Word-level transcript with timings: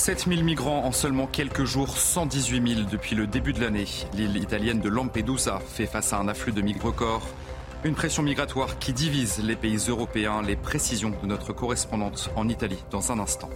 7000 0.00 0.44
migrants 0.44 0.86
en 0.86 0.92
seulement 0.92 1.26
quelques 1.26 1.64
jours, 1.64 1.98
118 1.98 2.74
000 2.74 2.88
depuis 2.90 3.14
le 3.14 3.26
début 3.26 3.52
de 3.52 3.60
l'année. 3.60 3.84
L'île 4.14 4.38
italienne 4.38 4.80
de 4.80 4.88
Lampedusa 4.88 5.60
fait 5.74 5.84
face 5.84 6.14
à 6.14 6.18
un 6.18 6.26
afflux 6.26 6.52
de 6.52 6.62
migrants 6.62 6.88
record. 6.88 7.28
Une 7.84 7.94
pression 7.94 8.22
migratoire 8.22 8.78
qui 8.78 8.94
divise 8.94 9.42
les 9.44 9.56
pays 9.56 9.76
européens. 9.88 10.40
Les 10.40 10.56
précisions 10.56 11.12
de 11.22 11.26
notre 11.26 11.52
correspondante 11.52 12.30
en 12.34 12.48
Italie 12.48 12.82
dans 12.90 13.12
un 13.12 13.18
instant. 13.18 13.50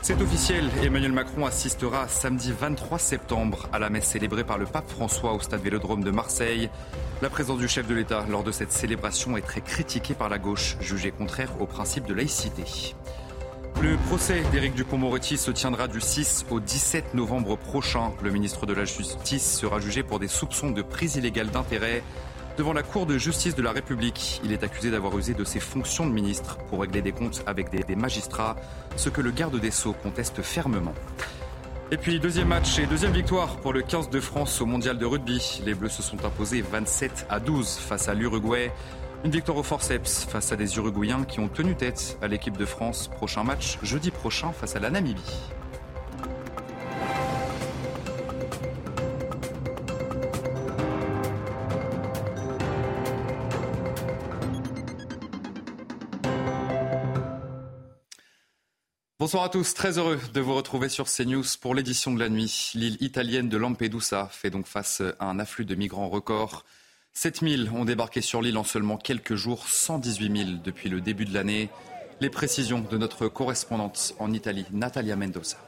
C'est 0.00 0.22
officiel, 0.22 0.70
Emmanuel 0.80 1.10
Macron 1.10 1.44
assistera 1.44 2.06
samedi 2.06 2.52
23 2.52 3.00
septembre 3.00 3.68
à 3.72 3.80
la 3.80 3.90
messe 3.90 4.06
célébrée 4.06 4.44
par 4.44 4.58
le 4.58 4.64
pape 4.64 4.88
François 4.88 5.32
au 5.32 5.40
stade 5.40 5.60
Vélodrome 5.60 6.04
de 6.04 6.12
Marseille. 6.12 6.70
La 7.20 7.30
présence 7.30 7.58
du 7.58 7.66
chef 7.66 7.88
de 7.88 7.96
l'État 7.96 8.24
lors 8.30 8.44
de 8.44 8.52
cette 8.52 8.70
célébration 8.70 9.36
est 9.36 9.42
très 9.42 9.60
critiquée 9.60 10.14
par 10.14 10.28
la 10.28 10.38
gauche, 10.38 10.76
jugée 10.80 11.10
contraire 11.10 11.50
au 11.60 11.66
principe 11.66 12.06
de 12.06 12.14
laïcité. 12.14 12.94
Le 13.80 13.96
procès 14.08 14.42
d'Éric 14.50 14.74
Dupont-Moretti 14.74 15.38
se 15.38 15.52
tiendra 15.52 15.86
du 15.86 16.00
6 16.00 16.46
au 16.50 16.58
17 16.58 17.14
novembre 17.14 17.56
prochain. 17.56 18.12
Le 18.24 18.30
ministre 18.32 18.66
de 18.66 18.74
la 18.74 18.84
Justice 18.84 19.56
sera 19.56 19.78
jugé 19.78 20.02
pour 20.02 20.18
des 20.18 20.26
soupçons 20.26 20.72
de 20.72 20.82
prise 20.82 21.14
illégale 21.14 21.50
d'intérêt. 21.50 22.02
Devant 22.56 22.72
la 22.72 22.82
Cour 22.82 23.06
de 23.06 23.16
justice 23.18 23.54
de 23.54 23.62
la 23.62 23.70
République, 23.70 24.40
il 24.42 24.52
est 24.52 24.64
accusé 24.64 24.90
d'avoir 24.90 25.16
usé 25.16 25.32
de 25.32 25.44
ses 25.44 25.60
fonctions 25.60 26.08
de 26.08 26.12
ministre 26.12 26.58
pour 26.68 26.80
régler 26.80 27.02
des 27.02 27.12
comptes 27.12 27.44
avec 27.46 27.70
des, 27.70 27.94
magistrats, 27.94 28.56
ce 28.96 29.10
que 29.10 29.20
le 29.20 29.30
garde 29.30 29.60
des 29.60 29.70
Sceaux 29.70 29.92
conteste 29.92 30.42
fermement. 30.42 30.94
Et 31.92 31.96
puis 31.98 32.18
deuxième 32.18 32.48
match 32.48 32.80
et 32.80 32.86
deuxième 32.86 33.12
victoire 33.12 33.58
pour 33.58 33.72
le 33.72 33.82
15 33.82 34.10
de 34.10 34.18
France 34.18 34.60
au 34.60 34.66
mondial 34.66 34.98
de 34.98 35.06
rugby. 35.06 35.62
Les 35.64 35.74
Bleus 35.74 35.88
se 35.90 36.02
sont 36.02 36.24
imposés 36.24 36.62
27 36.62 37.26
à 37.30 37.38
12 37.38 37.76
face 37.76 38.08
à 38.08 38.14
l'Uruguay. 38.14 38.72
Une 39.24 39.32
victoire 39.32 39.58
au 39.58 39.64
forceps 39.64 40.26
face 40.26 40.52
à 40.52 40.56
des 40.56 40.76
Uruguayens 40.76 41.24
qui 41.24 41.40
ont 41.40 41.48
tenu 41.48 41.74
tête 41.74 42.16
à 42.22 42.28
l'équipe 42.28 42.56
de 42.56 42.64
France. 42.64 43.08
Prochain 43.08 43.42
match 43.42 43.76
jeudi 43.82 44.12
prochain 44.12 44.52
face 44.52 44.76
à 44.76 44.78
la 44.78 44.90
Namibie. 44.90 45.20
Bonsoir 59.18 59.42
à 59.42 59.48
tous, 59.48 59.74
très 59.74 59.98
heureux 59.98 60.20
de 60.32 60.40
vous 60.40 60.54
retrouver 60.54 60.88
sur 60.88 61.06
CNews 61.06 61.44
pour 61.60 61.74
l'édition 61.74 62.14
de 62.14 62.20
la 62.20 62.28
nuit. 62.28 62.70
L'île 62.74 62.96
italienne 63.00 63.48
de 63.48 63.56
Lampedusa 63.56 64.28
fait 64.30 64.48
donc 64.48 64.66
face 64.66 65.02
à 65.18 65.26
un 65.26 65.40
afflux 65.40 65.64
de 65.64 65.74
migrants 65.74 66.08
record. 66.08 66.64
7000 67.20 67.70
ont 67.74 67.84
débarqué 67.84 68.20
sur 68.20 68.42
l'île 68.42 68.56
en 68.58 68.62
seulement 68.62 68.96
quelques 68.96 69.34
jours, 69.34 69.66
118 69.66 70.44
000 70.44 70.50
depuis 70.64 70.88
le 70.88 71.00
début 71.00 71.24
de 71.24 71.34
l'année. 71.34 71.68
Les 72.20 72.30
précisions 72.30 72.78
de 72.78 72.96
notre 72.96 73.26
correspondante 73.26 74.14
en 74.20 74.32
Italie, 74.32 74.66
Natalia 74.70 75.16
Mendoza. 75.16 75.67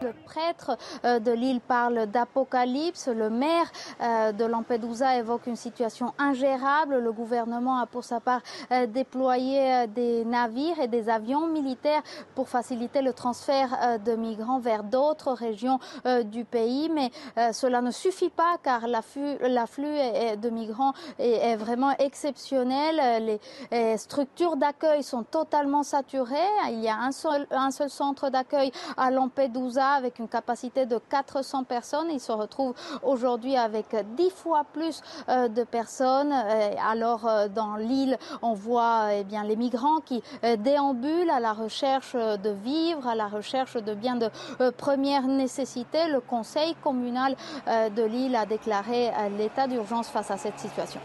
Le 0.00 0.12
prêtre 0.12 0.78
euh, 1.04 1.18
de 1.18 1.32
l'île 1.32 1.60
parle 1.60 2.06
d'apocalypse. 2.06 3.08
Le 3.08 3.30
maire 3.30 3.66
euh, 4.00 4.30
de 4.30 4.44
Lampedusa 4.44 5.16
évoque 5.16 5.46
une 5.48 5.56
situation 5.56 6.14
ingérable. 6.18 6.98
Le 6.98 7.10
gouvernement 7.10 7.80
a 7.80 7.86
pour 7.86 8.04
sa 8.04 8.20
part 8.20 8.40
euh, 8.70 8.86
déployé 8.86 9.86
des 9.88 10.24
navires 10.24 10.78
et 10.80 10.86
des 10.86 11.08
avions 11.08 11.48
militaires 11.48 12.02
pour 12.36 12.48
faciliter 12.48 13.02
le 13.02 13.12
transfert 13.12 13.98
de 14.04 14.14
migrants 14.14 14.60
vers 14.60 14.84
d'autres 14.84 15.32
régions 15.32 15.78
du 16.24 16.44
pays. 16.44 16.90
Mais 16.90 17.10
cela 17.52 17.80
ne 17.80 17.90
suffit 17.90 18.30
pas 18.30 18.56
car 18.62 18.86
l'afflux 18.86 19.38
de 19.38 20.50
migrants 20.50 20.92
est 21.18 21.56
vraiment 21.56 21.90
exceptionnel. 21.98 23.40
Les 23.70 23.98
structures 23.98 24.56
d'accueil 24.56 25.02
sont 25.02 25.24
totalement 25.24 25.82
saturées. 25.82 26.36
Il 26.68 26.80
y 26.80 26.88
a 26.88 26.96
un 26.96 27.12
seul, 27.12 27.46
un 27.50 27.70
seul 27.70 27.90
centre 27.90 28.30
d'accueil 28.30 28.72
à 28.96 29.10
Lampedusa 29.10 29.87
avec 29.94 30.18
une 30.18 30.28
capacité 30.28 30.86
de 30.86 30.98
400 30.98 31.64
personnes. 31.64 32.08
Il 32.10 32.20
se 32.20 32.32
retrouve 32.32 32.74
aujourd'hui 33.02 33.56
avec 33.56 33.86
10 34.16 34.30
fois 34.30 34.64
plus 34.72 35.02
euh, 35.28 35.48
de 35.48 35.64
personnes. 35.64 36.32
Euh, 36.32 36.70
alors 36.86 37.26
euh, 37.26 37.48
dans 37.48 37.76
l'île, 37.76 38.18
on 38.42 38.54
voit 38.54 39.08
eh 39.12 39.24
bien, 39.24 39.44
les 39.44 39.56
migrants 39.56 40.00
qui 40.00 40.22
déambulent 40.58 41.30
à 41.30 41.40
la 41.40 41.52
recherche 41.52 42.14
de 42.14 42.50
vivres, 42.50 43.06
à 43.06 43.14
la 43.14 43.28
recherche 43.28 43.74
de 43.74 43.94
biens 43.94 44.16
de 44.16 44.30
première 44.70 45.26
nécessité. 45.26 46.08
Le 46.08 46.20
conseil 46.20 46.74
communal 46.82 47.36
de 47.66 48.02
l'île 48.02 48.36
a 48.36 48.46
déclaré 48.46 49.10
l'état 49.36 49.66
d'urgence 49.66 50.08
face 50.08 50.30
à 50.30 50.36
cette 50.36 50.58
situation. 50.58 51.00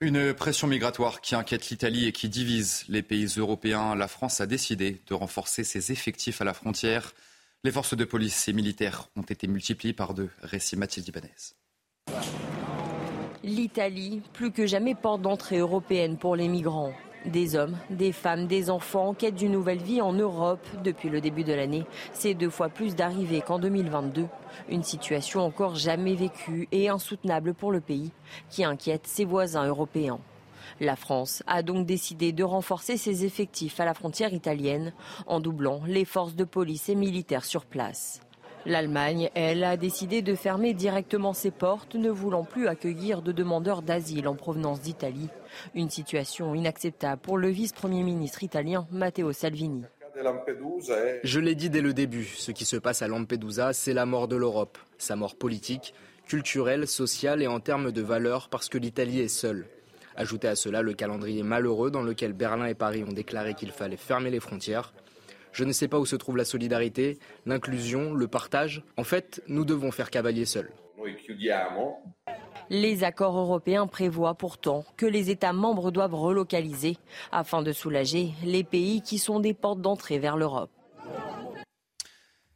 Une 0.00 0.32
pression 0.32 0.68
migratoire 0.68 1.20
qui 1.20 1.34
inquiète 1.34 1.70
l'Italie 1.70 2.06
et 2.06 2.12
qui 2.12 2.28
divise 2.28 2.84
les 2.88 3.02
pays 3.02 3.26
européens. 3.36 3.96
La 3.96 4.06
France 4.06 4.40
a 4.40 4.46
décidé 4.46 5.02
de 5.08 5.14
renforcer 5.14 5.64
ses 5.64 5.90
effectifs 5.90 6.40
à 6.40 6.44
la 6.44 6.54
frontière. 6.54 7.14
Les 7.64 7.72
forces 7.72 7.96
de 7.96 8.04
police 8.04 8.46
et 8.46 8.52
militaires 8.52 9.08
ont 9.16 9.22
été 9.22 9.48
multipliées 9.48 9.92
par 9.92 10.14
deux. 10.14 10.30
Récit 10.42 10.76
Mathilde 10.76 11.08
Ibanez. 11.08 11.34
L'Italie, 13.42 14.22
plus 14.32 14.52
que 14.52 14.64
jamais 14.64 14.94
porte 14.94 15.22
d'entrée 15.22 15.58
européenne 15.58 16.18
pour 16.18 16.36
les 16.36 16.46
migrants. 16.46 16.92
Des 17.26 17.56
hommes, 17.56 17.76
des 17.90 18.12
femmes, 18.12 18.46
des 18.46 18.70
enfants 18.70 19.08
en 19.08 19.14
quête 19.14 19.34
d'une 19.34 19.50
nouvelle 19.50 19.82
vie 19.82 20.00
en 20.00 20.12
Europe 20.12 20.64
depuis 20.84 21.08
le 21.08 21.20
début 21.20 21.42
de 21.42 21.52
l'année. 21.52 21.84
C'est 22.12 22.34
deux 22.34 22.48
fois 22.48 22.68
plus 22.68 22.94
d'arrivées 22.94 23.40
qu'en 23.40 23.58
2022. 23.58 24.26
Une 24.68 24.84
situation 24.84 25.40
encore 25.40 25.74
jamais 25.74 26.14
vécue 26.14 26.68
et 26.70 26.88
insoutenable 26.88 27.54
pour 27.54 27.72
le 27.72 27.80
pays 27.80 28.12
qui 28.50 28.62
inquiète 28.62 29.08
ses 29.08 29.24
voisins 29.24 29.66
européens. 29.66 30.20
La 30.80 30.96
France 30.96 31.42
a 31.46 31.62
donc 31.62 31.86
décidé 31.86 32.32
de 32.32 32.44
renforcer 32.44 32.96
ses 32.96 33.24
effectifs 33.24 33.80
à 33.80 33.84
la 33.84 33.94
frontière 33.94 34.32
italienne 34.32 34.92
en 35.26 35.40
doublant 35.40 35.82
les 35.86 36.04
forces 36.04 36.34
de 36.34 36.44
police 36.44 36.88
et 36.88 36.94
militaires 36.94 37.44
sur 37.44 37.64
place. 37.64 38.20
L'Allemagne, 38.66 39.30
elle, 39.34 39.64
a 39.64 39.76
décidé 39.76 40.20
de 40.20 40.34
fermer 40.34 40.74
directement 40.74 41.32
ses 41.32 41.50
portes, 41.50 41.94
ne 41.94 42.10
voulant 42.10 42.44
plus 42.44 42.68
accueillir 42.68 43.22
de 43.22 43.32
demandeurs 43.32 43.82
d'asile 43.82 44.28
en 44.28 44.34
provenance 44.34 44.80
d'Italie. 44.80 45.30
Une 45.74 45.88
situation 45.88 46.54
inacceptable 46.54 47.22
pour 47.22 47.38
le 47.38 47.48
vice-premier 47.48 48.02
ministre 48.02 48.42
italien 48.42 48.86
Matteo 48.90 49.32
Salvini. 49.32 49.84
Je 51.22 51.40
l'ai 51.40 51.54
dit 51.54 51.70
dès 51.70 51.80
le 51.80 51.94
début, 51.94 52.24
ce 52.24 52.50
qui 52.50 52.64
se 52.64 52.76
passe 52.76 53.02
à 53.02 53.08
Lampedusa, 53.08 53.72
c'est 53.72 53.94
la 53.94 54.04
mort 54.04 54.26
de 54.26 54.36
l'Europe. 54.36 54.76
Sa 54.98 55.14
mort 55.16 55.36
politique, 55.36 55.94
culturelle, 56.26 56.86
sociale 56.88 57.42
et 57.42 57.46
en 57.46 57.60
termes 57.60 57.92
de 57.92 58.02
valeurs 58.02 58.48
parce 58.48 58.68
que 58.68 58.78
l'Italie 58.78 59.20
est 59.20 59.28
seule. 59.28 59.66
Ajoutez 60.18 60.48
à 60.48 60.56
cela 60.56 60.82
le 60.82 60.94
calendrier 60.94 61.44
malheureux 61.44 61.92
dans 61.92 62.02
lequel 62.02 62.32
Berlin 62.32 62.66
et 62.66 62.74
Paris 62.74 63.04
ont 63.04 63.12
déclaré 63.12 63.54
qu'il 63.54 63.70
fallait 63.70 63.96
fermer 63.96 64.30
les 64.30 64.40
frontières. 64.40 64.92
Je 65.52 65.62
ne 65.62 65.70
sais 65.70 65.86
pas 65.86 66.00
où 66.00 66.06
se 66.06 66.16
trouve 66.16 66.36
la 66.36 66.44
solidarité, 66.44 67.20
l'inclusion, 67.46 68.12
le 68.14 68.26
partage. 68.26 68.82
En 68.96 69.04
fait, 69.04 69.40
nous 69.46 69.64
devons 69.64 69.92
faire 69.92 70.10
cavalier 70.10 70.44
seul. 70.44 70.72
Les 72.68 73.04
accords 73.04 73.38
européens 73.38 73.86
prévoient 73.86 74.34
pourtant 74.34 74.84
que 74.96 75.06
les 75.06 75.30
États 75.30 75.52
membres 75.52 75.92
doivent 75.92 76.16
relocaliser 76.16 76.96
afin 77.30 77.62
de 77.62 77.70
soulager 77.70 78.32
les 78.42 78.64
pays 78.64 79.02
qui 79.02 79.18
sont 79.18 79.38
des 79.38 79.54
portes 79.54 79.80
d'entrée 79.80 80.18
vers 80.18 80.36
l'Europe. 80.36 80.72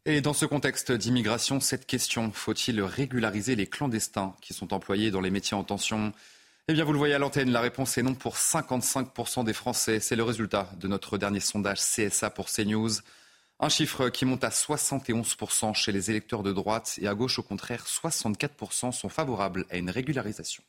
Et 0.05 0.21
dans 0.21 0.33
ce 0.33 0.47
contexte 0.47 0.91
d'immigration, 0.91 1.61
cette 1.61 1.87
question, 1.87 2.33
faut-il 2.33 2.83
régulariser 2.83 3.55
les 3.55 3.69
clandestins 3.69 4.35
qui 4.41 4.53
sont 4.53 4.75
employés 4.75 5.13
dans 5.13 5.21
les 5.21 5.31
métiers 5.31 5.57
en 5.57 5.63
tension? 5.63 6.13
Eh 6.69 6.75
bien, 6.75 6.85
vous 6.85 6.93
le 6.93 6.99
voyez 6.99 7.15
à 7.15 7.19
l'antenne, 7.19 7.51
la 7.51 7.61
réponse 7.61 7.99
est 7.99 8.03
non 8.03 8.15
pour 8.15 8.37
55% 8.37 9.45
des 9.45 9.53
Français. 9.53 9.99
C'est 9.99 10.15
le 10.15 10.23
résultat 10.23 10.71
de 10.79 10.87
notre 10.87 11.19
dernier 11.19 11.41
sondage 11.41 11.81
CSA 11.81 12.31
pour 12.31 12.47
CNews. 12.49 12.91
Un 13.59 13.69
chiffre 13.69 14.11
qui 14.11 14.25
monte 14.25 14.45
à 14.45 14.51
71% 14.51 15.75
chez 15.75 15.91
les 15.91 16.11
électeurs 16.11 16.45
de 16.45 16.53
droite 16.53 16.99
et 17.03 17.09
à 17.09 17.15
gauche, 17.15 17.41
au 17.41 17.43
contraire, 17.43 17.85
64% 17.85 18.93
sont 18.93 19.09
favorables 19.09 19.67
à 19.71 19.77
une 19.77 19.91
régularisation. 19.91 20.63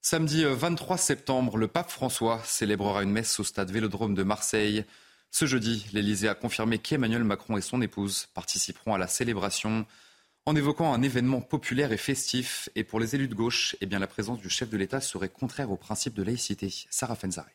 Samedi 0.00 0.44
23 0.44 0.96
septembre, 0.96 1.56
le 1.56 1.68
pape 1.68 1.90
François 1.90 2.42
célébrera 2.44 3.04
une 3.04 3.12
messe 3.12 3.38
au 3.38 3.44
stade 3.44 3.70
Vélodrome 3.70 4.16
de 4.16 4.24
Marseille. 4.24 4.84
Ce 5.30 5.46
jeudi, 5.46 5.86
l'Élysée 5.92 6.28
a 6.28 6.34
confirmé 6.34 6.78
qu'Emmanuel 6.78 7.22
Macron 7.22 7.56
et 7.56 7.62
son 7.62 7.80
épouse 7.80 8.26
participeront 8.34 8.94
à 8.94 8.98
la 8.98 9.06
célébration 9.06 9.86
en 10.46 10.56
évoquant 10.56 10.92
un 10.92 11.02
événement 11.02 11.40
populaire 11.40 11.92
et 11.92 11.96
festif. 11.96 12.68
Et 12.74 12.84
pour 12.84 13.00
les 13.00 13.14
élus 13.14 13.28
de 13.28 13.34
gauche, 13.34 13.76
eh 13.80 13.86
bien, 13.86 13.98
la 13.98 14.06
présence 14.06 14.40
du 14.40 14.48
chef 14.48 14.70
de 14.70 14.76
l'État 14.76 15.00
serait 15.00 15.28
contraire 15.28 15.70
au 15.70 15.76
principe 15.76 16.14
de 16.14 16.22
laïcité. 16.22 16.72
Sarah 16.90 17.14
Fenzari. 17.14 17.52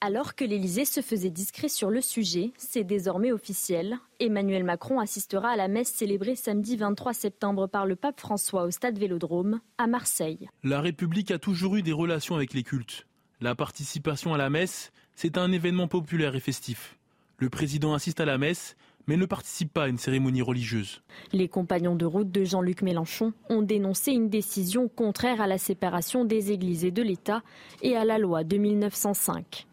Alors 0.00 0.34
que 0.34 0.44
l'Élysée 0.44 0.84
se 0.84 1.00
faisait 1.00 1.30
discret 1.30 1.70
sur 1.70 1.88
le 1.88 2.02
sujet, 2.02 2.52
c'est 2.58 2.84
désormais 2.84 3.32
officiel. 3.32 3.98
Emmanuel 4.20 4.62
Macron 4.62 5.00
assistera 5.00 5.50
à 5.50 5.56
la 5.56 5.66
messe 5.66 5.88
célébrée 5.88 6.36
samedi 6.36 6.76
23 6.76 7.14
septembre 7.14 7.68
par 7.68 7.86
le 7.86 7.96
pape 7.96 8.20
François 8.20 8.64
au 8.64 8.70
stade 8.70 8.98
Vélodrome 8.98 9.60
à 9.78 9.86
Marseille. 9.86 10.50
La 10.62 10.82
République 10.82 11.30
a 11.30 11.38
toujours 11.38 11.76
eu 11.76 11.82
des 11.82 11.92
relations 11.92 12.34
avec 12.34 12.52
les 12.52 12.64
cultes. 12.64 13.06
La 13.40 13.54
participation 13.54 14.34
à 14.34 14.38
la 14.38 14.50
messe, 14.50 14.92
c'est 15.14 15.38
un 15.38 15.50
événement 15.52 15.88
populaire 15.88 16.36
et 16.36 16.40
festif. 16.40 16.98
Le 17.38 17.48
président 17.48 17.94
assiste 17.94 18.20
à 18.20 18.26
la 18.26 18.36
messe, 18.36 18.76
mais 19.06 19.16
ne 19.16 19.26
participe 19.26 19.72
pas 19.72 19.84
à 19.84 19.88
une 19.88 19.98
cérémonie 19.98 20.42
religieuse. 20.42 21.02
Les 21.32 21.48
compagnons 21.48 21.96
de 21.96 22.04
route 22.04 22.30
de 22.30 22.44
Jean-Luc 22.44 22.82
Mélenchon 22.82 23.32
ont 23.48 23.62
dénoncé 23.62 24.12
une 24.12 24.28
décision 24.28 24.88
contraire 24.88 25.40
à 25.40 25.46
la 25.46 25.58
séparation 25.58 26.24
des 26.24 26.52
églises 26.52 26.84
et 26.84 26.90
de 26.90 27.02
l'État 27.02 27.42
et 27.82 27.96
à 27.96 28.04
la 28.04 28.18
loi 28.18 28.44
de 28.44 28.56
1905. 28.56 29.66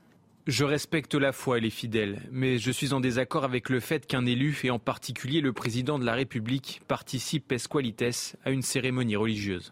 Je 0.48 0.63
respecte 0.63 1.13
la 1.13 1.33
foi 1.33 1.60
et 1.60 1.62
les 1.62 1.69
fidèles, 1.69 2.24
mais 2.31 2.57
je 2.57 2.72
suis 2.72 2.94
en 2.94 3.00
désaccord 3.00 3.44
avec 3.44 3.69
le 3.69 3.80
fait 3.80 4.07
qu'un 4.07 4.25
élu, 4.25 4.60
et 4.63 4.72
en 4.72 4.80
particulier 4.80 5.39
le 5.39 5.54
président 5.54 6.00
de 6.00 6.06
la 6.06 6.13
République, 6.13 6.81
participe 6.88 7.54
à 8.44 8.51
une 8.51 8.63
cérémonie 8.63 9.16
religieuse. 9.16 9.72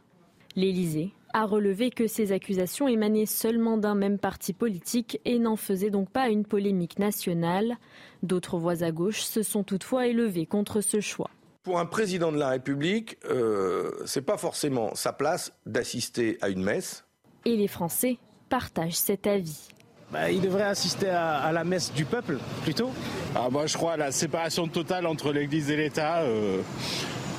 L'Élysée 0.55 1.11
a 1.33 1.45
relevé 1.45 1.91
que 1.91 2.07
ces 2.07 2.31
accusations 2.31 2.87
émanaient 2.87 3.25
seulement 3.25 3.77
d'un 3.77 3.95
même 3.95 4.17
parti 4.17 4.53
politique 4.53 5.19
et 5.25 5.39
n'en 5.39 5.55
faisaient 5.55 5.89
donc 5.89 6.09
pas 6.09 6.29
une 6.29 6.45
polémique 6.45 6.99
nationale. 6.99 7.77
D'autres 8.23 8.57
voix 8.57 8.83
à 8.83 8.91
gauche 8.91 9.21
se 9.21 9.43
sont 9.43 9.63
toutefois 9.63 10.07
élevées 10.07 10.45
contre 10.45 10.81
ce 10.81 10.99
choix. 10.99 11.29
Pour 11.63 11.79
un 11.79 11.85
président 11.85 12.31
de 12.31 12.37
la 12.37 12.49
République, 12.49 13.17
euh, 13.25 13.91
ce 14.05 14.19
n'est 14.19 14.25
pas 14.25 14.37
forcément 14.37 14.95
sa 14.95 15.13
place 15.13 15.53
d'assister 15.65 16.37
à 16.41 16.49
une 16.49 16.63
messe. 16.63 17.05
Et 17.45 17.55
les 17.55 17.67
Français 17.67 18.17
partagent 18.49 18.93
cet 18.93 19.27
avis. 19.27 19.69
Bah, 20.11 20.31
il 20.31 20.41
devrait 20.41 20.63
assister 20.63 21.09
à, 21.09 21.51
la 21.51 21.63
messe 21.63 21.93
du 21.93 22.03
peuple, 22.03 22.39
plutôt. 22.63 22.89
Ah, 23.35 23.49
moi, 23.51 23.67
je 23.67 23.77
crois 23.77 23.93
à 23.93 23.97
la 23.97 24.11
séparation 24.11 24.67
totale 24.67 25.05
entre 25.05 25.31
l'Église 25.31 25.69
et 25.69 25.77
l'État. 25.77 26.21
Euh, 26.21 26.61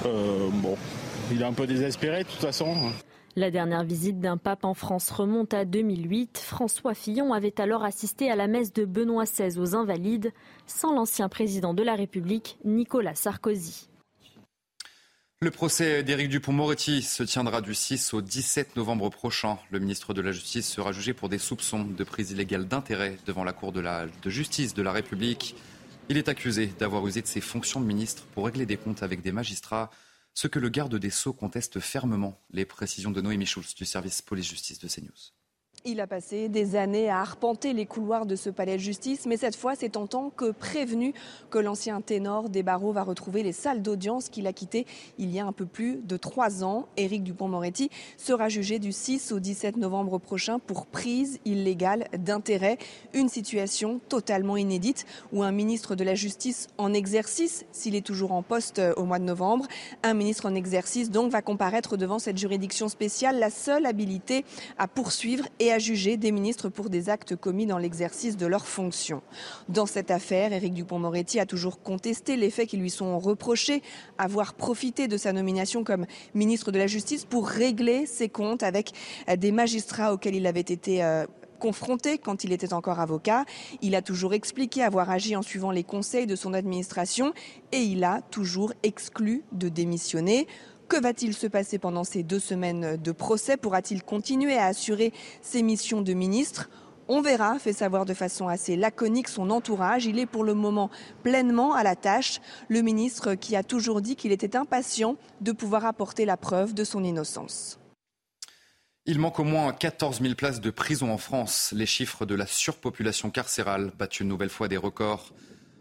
euh, 0.07 0.49
bon, 0.53 0.77
il 1.33 1.43
est 1.43 1.45
un 1.45 1.53
peu 1.53 1.67
désespéré, 1.67 2.23
de 2.23 2.29
toute 2.29 2.41
façon. 2.41 2.93
La 3.37 3.53
dernière 3.53 3.85
visite 3.85 4.19
d'un 4.19 4.37
pape 4.37 4.65
en 4.65 4.75
France 4.75 5.09
remonte 5.11 5.55
à 5.55 5.65
2008. 5.65 6.39
François 6.39 6.95
Fillon 6.95 7.33
avait 7.33 7.61
alors 7.61 7.85
assisté 7.85 8.29
à 8.29 8.35
la 8.35 8.49
messe 8.49 8.73
de 8.73 8.85
Benoît 8.85 9.25
XVI 9.25 9.57
aux 9.59 9.77
Invalides, 9.77 10.33
sans 10.67 10.93
l'ancien 10.93 11.29
président 11.29 11.73
de 11.73 11.85
la 11.85 11.95
République, 11.95 12.59
Nicolas 12.65 13.15
Sarkozy. 13.15 13.89
Le 15.41 15.53
procès 15.53 16.03
d'Éric 16.03 16.29
Dupont-Moretti 16.29 17.03
se 17.03 17.23
tiendra 17.23 17.61
du 17.61 17.75
6 17.75 18.15
au 18.15 18.21
17 18.21 18.77
novembre 18.77 19.09
prochain. 19.11 19.59
Le 19.71 19.79
ministre 19.79 20.13
de 20.13 20.21
la 20.21 20.33
Justice 20.33 20.69
sera 20.69 20.91
jugé 20.91 21.15
pour 21.15 21.29
des 21.29 21.39
soupçons 21.39 21.85
de 21.85 22.05
prise 22.05 22.33
illégale 22.33 22.67
d'intérêt 22.67 23.17
devant 23.27 23.45
la 23.45 23.53
Cour 23.53 23.73
de, 23.73 23.81
de 23.81 24.31
justice 24.31 24.75
de 24.75 24.83
la 24.83 24.91
République. 24.91 25.55
Il 26.09 26.19
est 26.19 26.29
accusé 26.29 26.67
d'avoir 26.79 27.07
usé 27.07 27.23
de 27.23 27.29
ses 27.29 27.41
fonctions 27.41 27.81
de 27.81 27.87
ministre 27.87 28.25
pour 28.35 28.45
régler 28.45 28.67
des 28.67 28.77
comptes 28.77 29.05
avec 29.05 29.23
des 29.23 29.33
magistrats, 29.33 29.91
ce 30.35 30.49
que 30.49 30.59
le 30.59 30.69
garde 30.69 30.97
des 30.97 31.11
Sceaux 31.11 31.33
conteste 31.33 31.81
fermement. 31.81 32.41
Les 32.51 32.65
précisions 32.65 33.11
de 33.11 33.21
Noémie 33.21 33.47
Schulz 33.47 33.75
du 33.75 33.85
service 33.85 34.23
police-justice 34.23 34.79
de 34.79 34.89
CNews. 34.89 35.40
Il 35.87 35.99
a 36.03 36.07
passé 36.07 36.51
des 36.51 36.77
années 36.77 37.09
à 37.09 37.21
arpenter 37.21 37.73
les 37.73 37.87
couloirs 37.87 38.27
de 38.27 38.37
ce 38.37 38.51
palais 38.51 38.77
de 38.77 38.83
justice, 38.83 39.25
mais 39.25 39.39
cette 39.39 39.57
fois, 39.57 39.75
c'est 39.75 39.97
en 39.97 40.07
tant 40.07 40.29
que 40.29 40.51
prévenu 40.51 41.15
que 41.49 41.59
l'ancien 41.59 42.03
ténor 42.03 42.51
des 42.51 42.63
barreaux 42.63 42.93
va 42.93 43.03
retrouver 43.03 43.43
les 43.43 43.53
salles 43.53 43.81
d'audience 43.81 44.29
qu'il 44.29 44.47
a 44.47 44.53
quittées 44.53 44.87
il 45.17 45.31
y 45.31 45.41
a 45.41 45.47
un 45.47 45.53
peu 45.53 45.65
plus 45.65 45.97
de 46.05 46.19
trois 46.19 46.63
ans. 46.65 46.87
Éric 46.99 47.23
Dupont-Moretti 47.23 47.89
sera 48.19 48.51
jugé 48.51 48.79
du 48.79 48.93
6 48.93 49.33
au 49.33 49.41
17 49.41 49.79
novembre 49.79 50.19
prochain 50.19 50.59
pour 50.59 50.85
prise 50.85 51.41
illégale 51.47 52.09
d'intérêt. 52.13 52.77
Une 53.15 53.31
situation 53.31 54.03
totalement 54.11 54.59
inédite 54.59 55.07
où 55.33 55.43
un 55.43 55.53
ministre 55.53 55.95
de 55.95 56.05
la 56.05 56.15
Justice 56.15 56.69
en 56.77 56.93
exercice, 56.93 57.65
s'il 57.73 57.95
est 57.95 58.05
toujours 58.05 58.33
en 58.33 58.43
poste 58.43 58.83
au 58.99 59.05
mois 59.05 59.19
de 59.19 59.25
novembre, 59.25 59.67
un 60.03 60.13
ministre 60.13 60.45
en 60.45 60.55
exercice 60.55 61.11
donc 61.11 61.33
va 61.33 61.41
comparaître 61.41 61.97
devant 61.97 62.19
cette 62.19 62.37
juridiction 62.37 62.91
spéciale, 62.91 63.39
la 63.39 63.49
seule 63.49 63.87
habilité 63.87 64.45
à 64.77 64.87
poursuivre 64.87 65.47
et 65.59 65.70
à 65.73 65.79
juger 65.79 66.17
des 66.17 66.33
ministres 66.33 66.69
pour 66.69 66.91
des 66.91 67.09
actes 67.09 67.37
commis 67.37 67.67
dans 67.67 67.79
l'exercice 67.79 68.37
de 68.37 68.47
leurs 68.47 68.67
fonctions. 68.67 69.23
Dans 69.69 69.87
cette 69.87 70.11
affaire, 70.11 70.53
Éric 70.53 70.75
Dupont-Moretti 70.75 71.41
a 71.41 71.47
toujours 71.47 71.83
contesté 71.83 72.37
les 72.37 72.51
faits 72.51 72.69
qui 72.69 72.77
lui 72.77 72.91
sont 72.91 73.19
reprochés, 73.19 73.83
avoir 74.19 74.55
profité 74.55 75.09
de 75.09 75.17
sa 75.17 75.33
nomination 75.33 75.85
comme 75.85 76.07
ministre 76.35 76.73
de 76.73 76.79
la 76.79 76.87
Justice 76.87 77.25
pour 77.25 77.49
régler 77.49 78.07
ses 78.07 78.29
comptes 78.29 78.63
avec 78.63 78.93
des 79.37 79.53
magistrats 79.53 80.13
auxquels 80.13 80.35
il 80.35 80.47
avait 80.47 80.61
été 80.61 81.03
euh, 81.03 81.27
confronté 81.61 82.19
quand 82.19 82.43
il 82.43 82.53
était 82.53 82.73
encore 82.73 82.99
avocat. 82.99 83.45
Il 83.83 83.95
a 83.95 84.03
toujours 84.03 84.35
expliqué 84.35 84.83
avoir 84.83 85.11
agi 85.11 85.37
en 85.37 85.43
suivant 85.43 85.71
les 85.71 85.85
conseils 85.85 86.27
de 86.27 86.35
son 86.35 86.55
administration 86.55 87.33
et 87.71 87.83
il 87.83 88.03
a 88.03 88.23
toujours 88.31 88.73
exclu 88.83 89.45
de 89.53 89.69
démissionner. 89.69 90.49
Que 90.91 91.01
va-t-il 91.01 91.35
se 91.35 91.47
passer 91.47 91.79
pendant 91.79 92.03
ces 92.03 92.25
deux 92.25 92.41
semaines 92.41 92.97
de 92.97 93.13
procès? 93.13 93.57
Pourra-t-il 93.57 94.03
continuer 94.03 94.59
à 94.59 94.67
assurer 94.67 95.13
ses 95.41 95.63
missions 95.63 96.03
de 96.03 96.13
ministre? 96.15 96.69
On 97.07 97.23
verra, 97.23 97.61
fait 97.61 97.73
savoir 97.73 98.07
de 98.07 98.13
façon 98.13 98.49
assez 98.49 98.75
laconique 98.75 99.29
son 99.29 99.51
entourage. 99.51 100.07
Il 100.07 100.19
est 100.19 100.27
pour 100.27 100.43
le 100.43 100.53
moment 100.53 100.91
pleinement 101.23 101.75
à 101.75 101.85
la 101.85 101.95
tâche. 101.95 102.41
Le 102.69 102.83
ministre 102.83 103.37
qui 103.37 103.55
a 103.55 103.63
toujours 103.63 104.01
dit 104.01 104.17
qu'il 104.17 104.33
était 104.33 104.57
impatient 104.57 105.15
de 105.41 105.53
pouvoir 105.53 105.87
apporter 105.87 106.25
la 106.25 106.37
preuve 106.37 106.75
de 106.75 106.83
son 106.83 107.05
innocence. 107.05 107.79
Il 109.07 109.21
manque 109.21 109.39
au 109.39 109.45
moins 109.45 109.73
14 109.73 110.21
000 110.21 110.35
places 110.35 110.61
de 110.61 110.71
prison 110.71 111.13
en 111.13 111.19
France. 111.19 111.73
Les 111.73 111.87
chiffres 111.87 112.27
de 112.27 112.35
la 112.35 112.47
surpopulation 112.47 113.31
carcérale 113.31 113.93
battent 113.97 114.19
une 114.19 114.27
nouvelle 114.27 114.51
fois 114.51 114.67
des 114.67 114.77
records. 114.77 115.33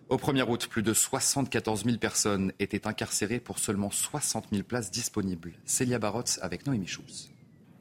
Au 0.09 0.17
1er 0.17 0.41
août, 0.49 0.67
plus 0.67 0.81
de 0.81 0.91
74 0.91 1.83
000 1.85 1.97
personnes 1.97 2.51
étaient 2.57 2.87
incarcérées 2.87 3.39
pour 3.39 3.59
seulement 3.59 3.91
60 3.91 4.47
000 4.51 4.63
places 4.63 4.89
disponibles. 4.89 5.53
Célia 5.65 5.99
Barotz 5.99 6.39
avec 6.41 6.65
Noémie 6.65 6.87
Schulz. 6.87 7.29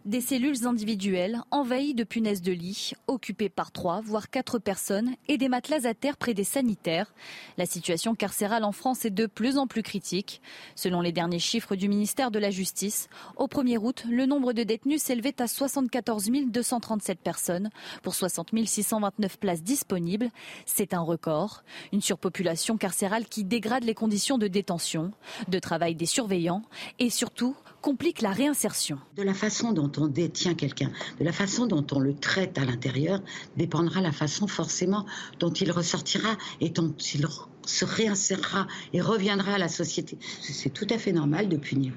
Des 0.08 0.22
cellules 0.22 0.66
individuelles 0.66 1.38
envahies 1.50 1.92
de 1.92 2.02
punaises 2.02 2.40
de 2.40 2.50
lit, 2.50 2.92
occupées 3.08 3.50
par 3.50 3.72
trois, 3.72 4.00
voire 4.00 4.30
quatre 4.30 4.58
personnes, 4.58 5.14
et 5.28 5.36
des 5.36 5.50
matelas 5.50 5.86
à 5.86 5.92
terre 5.92 6.16
près 6.16 6.32
des 6.32 6.44
sanitaires. 6.44 7.12
La 7.58 7.66
situation 7.66 8.14
carcérale 8.14 8.64
en 8.64 8.72
France 8.72 9.04
est 9.04 9.10
de 9.10 9.26
plus 9.26 9.58
en 9.58 9.66
plus 9.66 9.82
critique. 9.82 10.40
Selon 10.76 11.02
les 11.02 11.12
derniers 11.12 11.38
chiffres 11.38 11.76
du 11.76 11.90
ministère 11.90 12.30
de 12.30 12.38
la 12.38 12.48
Justice, 12.48 13.10
au 13.36 13.48
1er 13.48 13.76
août, 13.76 14.06
le 14.08 14.24
nombre 14.24 14.54
de 14.54 14.62
détenus 14.62 15.02
s'élevait 15.02 15.42
à 15.42 15.46
74 15.46 16.30
237 16.46 17.18
personnes 17.18 17.68
pour 18.02 18.14
60 18.14 18.48
629 18.64 19.38
places 19.38 19.62
disponibles. 19.62 20.30
C'est 20.64 20.94
un 20.94 21.02
record. 21.02 21.64
Une 21.92 22.00
surpopulation 22.00 22.78
carcérale 22.78 23.26
qui 23.26 23.44
dégrade 23.44 23.84
les 23.84 23.92
conditions 23.92 24.38
de 24.38 24.48
détention, 24.48 25.12
de 25.48 25.58
travail 25.58 25.94
des 25.94 26.06
surveillants 26.06 26.62
et 26.98 27.10
surtout 27.10 27.54
complique 27.80 28.22
la 28.22 28.32
réinsertion. 28.32 28.98
De 29.16 29.22
la 29.22 29.34
façon 29.34 29.72
dont 29.72 29.90
on 29.98 30.06
détient 30.06 30.54
quelqu'un, 30.54 30.90
de 31.18 31.24
la 31.24 31.32
façon 31.32 31.66
dont 31.66 31.86
on 31.92 32.00
le 32.00 32.14
traite 32.14 32.58
à 32.58 32.64
l'intérieur, 32.64 33.20
dépendra 33.56 34.00
la 34.00 34.12
façon 34.12 34.46
forcément 34.46 35.06
dont 35.38 35.52
il 35.52 35.70
ressortira 35.70 36.36
et 36.60 36.70
dont 36.70 36.94
il 37.14 37.26
se 37.66 37.84
réinsérera 37.84 38.66
et 38.92 39.00
reviendra 39.00 39.54
à 39.54 39.58
la 39.58 39.68
société. 39.68 40.18
C'est 40.40 40.72
tout 40.72 40.86
à 40.90 40.98
fait 40.98 41.12
normal 41.12 41.48
de 41.48 41.56
punir. 41.56 41.92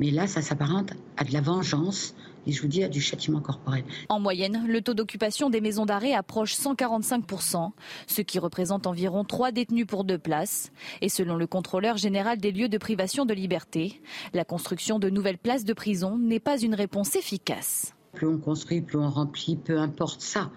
Mais 0.00 0.10
là, 0.10 0.26
ça 0.26 0.42
s'apparente 0.42 0.92
à 1.16 1.24
de 1.24 1.32
la 1.32 1.40
vengeance, 1.40 2.14
et 2.46 2.52
je 2.52 2.62
vous 2.62 2.68
dis 2.68 2.84
à 2.84 2.88
du 2.88 3.00
châtiment 3.00 3.40
corporel. 3.40 3.84
En 4.08 4.20
moyenne, 4.20 4.64
le 4.66 4.80
taux 4.80 4.94
d'occupation 4.94 5.50
des 5.50 5.60
maisons 5.60 5.86
d'arrêt 5.86 6.12
approche 6.12 6.54
145%, 6.54 7.70
ce 8.06 8.22
qui 8.22 8.38
représente 8.38 8.86
environ 8.86 9.24
3 9.24 9.52
détenus 9.52 9.86
pour 9.86 10.04
2 10.04 10.18
places. 10.18 10.72
Et 11.00 11.08
selon 11.08 11.36
le 11.36 11.46
contrôleur 11.46 11.96
général 11.96 12.38
des 12.38 12.52
lieux 12.52 12.68
de 12.68 12.78
privation 12.78 13.24
de 13.24 13.34
liberté, 13.34 14.00
la 14.32 14.44
construction 14.44 14.98
de 14.98 15.10
nouvelles 15.10 15.38
places 15.38 15.64
de 15.64 15.72
prison 15.72 16.18
n'est 16.18 16.40
pas 16.40 16.58
une 16.60 16.74
réponse 16.74 17.16
efficace. 17.16 17.94
Plus 18.12 18.26
on 18.26 18.38
construit, 18.38 18.80
plus 18.80 18.98
on 18.98 19.10
remplit, 19.10 19.56
peu 19.56 19.78
importe 19.78 20.20
ça. 20.20 20.50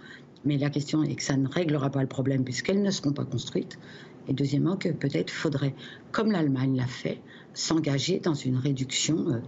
Mais 0.45 0.57
la 0.57 0.69
question 0.69 1.03
est 1.03 1.15
que 1.15 1.23
ça 1.23 1.35
ne 1.35 1.47
réglera 1.47 1.89
pas 1.89 2.01
le 2.01 2.07
problème 2.07 2.43
puisqu'elles 2.43 2.81
ne 2.81 2.91
seront 2.91 3.11
pas 3.11 3.25
construites. 3.25 3.79
Et 4.27 4.33
deuxièmement, 4.33 4.75
que 4.75 4.89
peut-être 4.89 5.31
faudrait, 5.31 5.73
comme 6.11 6.31
l'Allemagne 6.31 6.75
l'a 6.75 6.87
fait, 6.87 7.21
s'engager 7.53 8.19
dans 8.19 8.33
une 8.33 8.57
réduction 8.57 9.29
euh, 9.29 9.39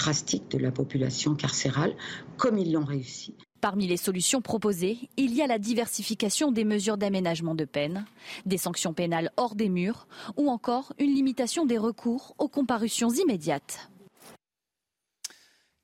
drastique 0.00 0.50
de 0.50 0.58
la 0.58 0.70
population 0.70 1.34
carcérale, 1.34 1.94
comme 2.38 2.56
ils 2.56 2.72
l'ont 2.72 2.84
réussi. 2.84 3.34
Parmi 3.60 3.86
les 3.86 3.98
solutions 3.98 4.40
proposées, 4.40 4.96
il 5.18 5.34
y 5.34 5.42
a 5.42 5.46
la 5.46 5.58
diversification 5.58 6.50
des 6.50 6.64
mesures 6.64 6.96
d'aménagement 6.96 7.54
de 7.54 7.66
peine, 7.66 8.06
des 8.46 8.56
sanctions 8.56 8.94
pénales 8.94 9.30
hors 9.36 9.54
des 9.54 9.68
murs 9.68 10.06
ou 10.38 10.48
encore 10.48 10.94
une 10.98 11.14
limitation 11.14 11.66
des 11.66 11.76
recours 11.76 12.34
aux 12.38 12.48
comparutions 12.48 13.10
immédiates. 13.10 13.90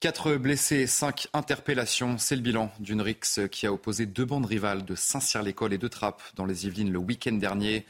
Quatre 0.01 0.37
blessés, 0.37 0.87
cinq 0.87 1.29
interpellations. 1.35 2.17
C'est 2.17 2.37
le 2.37 2.43
bilan 2.43 2.71
d'une 2.81 3.03
rixe 3.03 3.41
qui 3.51 3.67
a 3.67 3.73
opposé 3.73 4.07
deux 4.07 4.25
bandes 4.25 4.47
rivales 4.47 4.87
de 4.87 4.95
Saint-Cyr-l'École 4.95 5.75
et 5.75 5.79
de 5.79 5.89
Trappes 5.89 6.23
dans 6.37 6.47
les 6.47 6.67
Yvelines 6.67 6.93
le 6.93 6.99
week-end 6.99 7.33
dernier. 7.33 7.85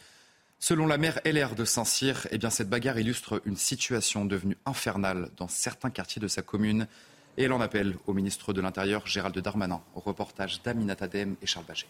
Selon 0.58 0.86
la 0.86 0.96
maire 0.96 1.20
LR 1.24 1.54
de 1.54 1.64
Saint-Cyr, 1.64 2.26
eh 2.30 2.38
bien, 2.38 2.50
cette 2.50 2.70
bagarre 2.70 2.98
illustre 2.98 3.42
une 3.44 3.56
situation 3.56 4.24
devenue 4.24 4.56
infernale 4.64 5.30
dans 5.36 5.48
certains 5.48 5.90
quartiers 5.90 6.20
de 6.20 6.28
sa 6.28 6.42
commune. 6.42 6.86
Et 7.36 7.44
elle 7.44 7.52
en 7.52 7.60
appelle 7.60 7.96
au 8.06 8.14
ministre 8.14 8.54
de 8.54 8.62
l'Intérieur, 8.62 9.06
Gérald 9.06 9.38
Darmanin, 9.38 9.82
au 9.94 10.00
reportage 10.00 10.62
d'Aminat 10.62 10.96
Adem 11.00 11.36
et 11.42 11.46
Charles 11.46 11.66
Baget. 11.66 11.86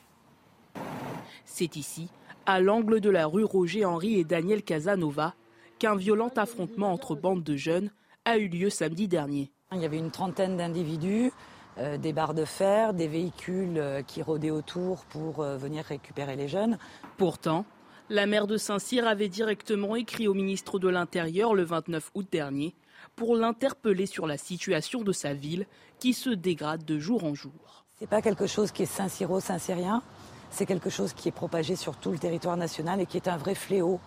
C'est 1.44 1.76
ici, 1.76 2.08
à 2.44 2.61
l'angle 2.61 3.00
de 3.00 3.08
la 3.08 3.26
rue 3.26 3.44
Roger-Henri 3.44 4.18
et 4.18 4.25
Daniel 4.25 4.64
Casanova, 4.64 5.35
qu'un 5.78 5.94
violent 5.94 6.32
affrontement 6.37 6.92
entre 6.92 7.14
bandes 7.14 7.44
de 7.44 7.56
jeunes 7.56 7.90
a 8.25 8.38
eu 8.38 8.49
lieu 8.49 8.70
samedi 8.70 9.06
dernier. 9.06 9.52
Il 9.73 9.80
y 9.80 9.85
avait 9.85 9.99
une 9.99 10.11
trentaine 10.11 10.56
d'individus, 10.56 11.30
euh, 11.78 11.99
des 11.99 12.12
barres 12.12 12.35
de 12.35 12.44
fer, 12.44 12.94
des 12.94 13.06
véhicules 13.06 13.78
euh, 13.78 14.02
qui 14.02 14.23
rôdaient 14.23 14.50
autour 14.50 15.04
pour 15.04 15.42
euh, 15.42 15.56
venir 15.56 15.85
récupérer 15.85 16.35
les 16.35 16.49
jeunes. 16.49 16.78
Pourtant, 17.16 17.64
la 18.08 18.26
maire 18.26 18.46
de 18.46 18.56
Saint-Cyr 18.56 19.06
avait 19.06 19.28
directement 19.28 19.96
écrit 19.96 20.28
au 20.28 20.34
ministre 20.34 20.78
de 20.78 20.88
l'Intérieur 20.88 21.54
le 21.54 21.64
29 21.64 22.10
août 22.14 22.26
dernier 22.30 22.75
pour 23.14 23.36
l'interpeller 23.36 24.06
sur 24.06 24.26
la 24.26 24.36
situation 24.36 25.02
de 25.02 25.12
sa 25.12 25.34
ville 25.34 25.66
qui 25.98 26.12
se 26.12 26.30
dégrade 26.30 26.84
de 26.84 26.98
jour 26.98 27.25
en 27.25 27.34
jour. 27.34 27.84
C'est 27.98 28.08
pas 28.08 28.22
quelque 28.22 28.46
chose 28.46 28.72
qui 28.72 28.82
est 28.82 28.86
Saint-Cyro, 28.86 29.40
Saint-Cyrien, 29.40 30.02
c'est 30.50 30.66
quelque 30.66 30.90
chose 30.90 31.12
qui 31.12 31.28
est 31.28 31.32
propagé 31.32 31.76
sur 31.76 31.96
tout 31.96 32.10
le 32.10 32.18
territoire 32.18 32.56
national 32.56 33.00
et 33.00 33.06
qui 33.06 33.16
est 33.16 33.28
un 33.28 33.36
vrai 33.36 33.54
fléau 33.54 34.00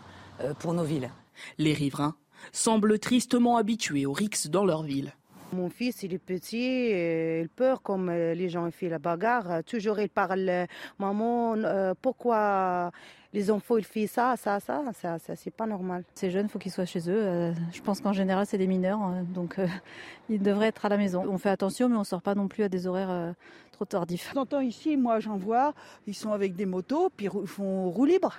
pour 0.60 0.74
nos 0.74 0.84
villes. 0.84 1.10
Les 1.58 1.74
riverains 1.74 2.16
semblent 2.52 3.00
tristement 3.00 3.58
habitués 3.58 4.06
aux 4.06 4.14
rixes 4.14 4.48
dans 4.48 4.66
leur 4.66 4.84
ville. 4.84 5.14
Mon 5.52 5.70
fils, 5.70 6.04
il 6.04 6.14
est 6.14 6.20
petit, 6.20 6.92
il 6.92 7.50
peur 7.50 7.82
comme 7.82 8.10
euh, 8.10 8.36
les 8.36 8.50
gens 8.50 8.70
font 8.70 8.88
la 8.88 9.00
bagarre. 9.00 9.64
Toujours, 9.64 10.00
il 10.00 10.10
parle, 10.10 10.68
maman, 11.00 11.56
euh, 11.56 11.96
pourquoi 12.00 12.92
les 13.34 13.52
enfants, 13.52 13.78
ils 13.78 13.84
font 13.84 14.08
ça, 14.08 14.36
ça, 14.38 14.60
ça, 14.60 14.82
ça, 14.94 15.20
ça 15.20 15.36
c'est 15.36 15.52
pas 15.52 15.68
normal. 15.68 16.04
Ces 16.16 16.32
jeunes, 16.32 16.48
il 16.48 16.50
faut 16.50 16.60
qu'ils 16.60 16.72
soient 16.72 16.86
chez 16.86 17.10
eux. 17.10 17.22
Euh, 17.22 17.54
je 17.72 17.82
pense 17.82 18.02
qu'en 18.02 18.14
général, 18.14 18.46
c'est 18.46 18.58
des 18.58 18.68
mineurs, 18.68 19.00
hein, 19.02 19.24
donc 19.34 19.60
ils 20.30 20.42
devraient 20.42 20.68
être 20.68 20.86
à 20.86 20.90
la 20.90 20.98
maison. 20.98 21.24
On 21.30 21.38
fait 21.38 21.50
attention, 21.50 21.90
mais 21.90 21.96
on 21.96 22.04
sort 22.04 22.22
pas 22.22 22.36
non 22.36 22.48
plus 22.48 22.64
à 22.64 22.70
des 22.70 22.88
horaires 22.88 23.34
trop 23.72 23.86
tardifs. 23.86 24.32
J'entends 24.34 24.62
ici, 24.62 24.98
moi 24.98 25.20
j'en 25.20 25.38
vois, 25.38 25.74
ils 26.08 26.16
sont 26.16 26.32
avec 26.32 26.56
des 26.56 26.66
motos, 26.66 27.10
puis 27.16 27.28
ils 27.28 27.48
font 27.48 27.90
roue 27.90 28.06
libre, 28.06 28.36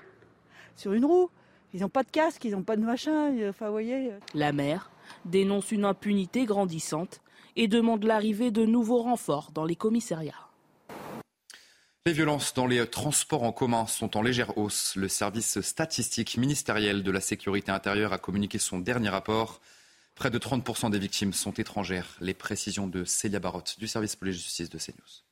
sur 0.76 0.92
une 0.92 1.04
roue. 1.04 1.30
Ils 1.72 1.82
n'ont 1.82 1.88
pas 1.88 2.02
de 2.02 2.10
casque, 2.10 2.44
ils 2.44 2.52
n'ont 2.52 2.64
pas 2.64 2.76
de 2.76 2.82
machin, 2.82 3.32
enfin, 3.48 3.66
vous 3.66 3.72
voyez. 3.72 4.10
La 4.34 4.52
mère 4.52 4.90
dénonce 5.24 5.72
une 5.72 5.84
impunité 5.84 6.44
grandissante 6.44 7.20
et 7.56 7.68
demande 7.68 8.04
l'arrivée 8.04 8.50
de 8.50 8.64
nouveaux 8.64 9.02
renforts 9.02 9.50
dans 9.52 9.64
les 9.64 9.76
commissariats. 9.76 10.49
Les 12.06 12.14
violences 12.14 12.54
dans 12.54 12.66
les 12.66 12.86
transports 12.86 13.42
en 13.42 13.52
commun 13.52 13.86
sont 13.86 14.16
en 14.16 14.22
légère 14.22 14.56
hausse. 14.56 14.96
Le 14.96 15.06
service 15.06 15.60
statistique 15.60 16.38
ministériel 16.38 17.02
de 17.02 17.10
la 17.10 17.20
sécurité 17.20 17.70
intérieure 17.72 18.14
a 18.14 18.18
communiqué 18.18 18.58
son 18.58 18.78
dernier 18.78 19.10
rapport. 19.10 19.60
Près 20.14 20.30
de 20.30 20.38
30% 20.38 20.90
des 20.90 20.98
victimes 20.98 21.34
sont 21.34 21.52
étrangères. 21.52 22.16
Les 22.22 22.32
précisions 22.32 22.86
de 22.86 23.04
Célia 23.04 23.38
Barotte 23.38 23.78
du 23.78 23.86
service 23.86 24.16
police-justice 24.16 24.70
de 24.70 24.78
CNews. 24.78 25.29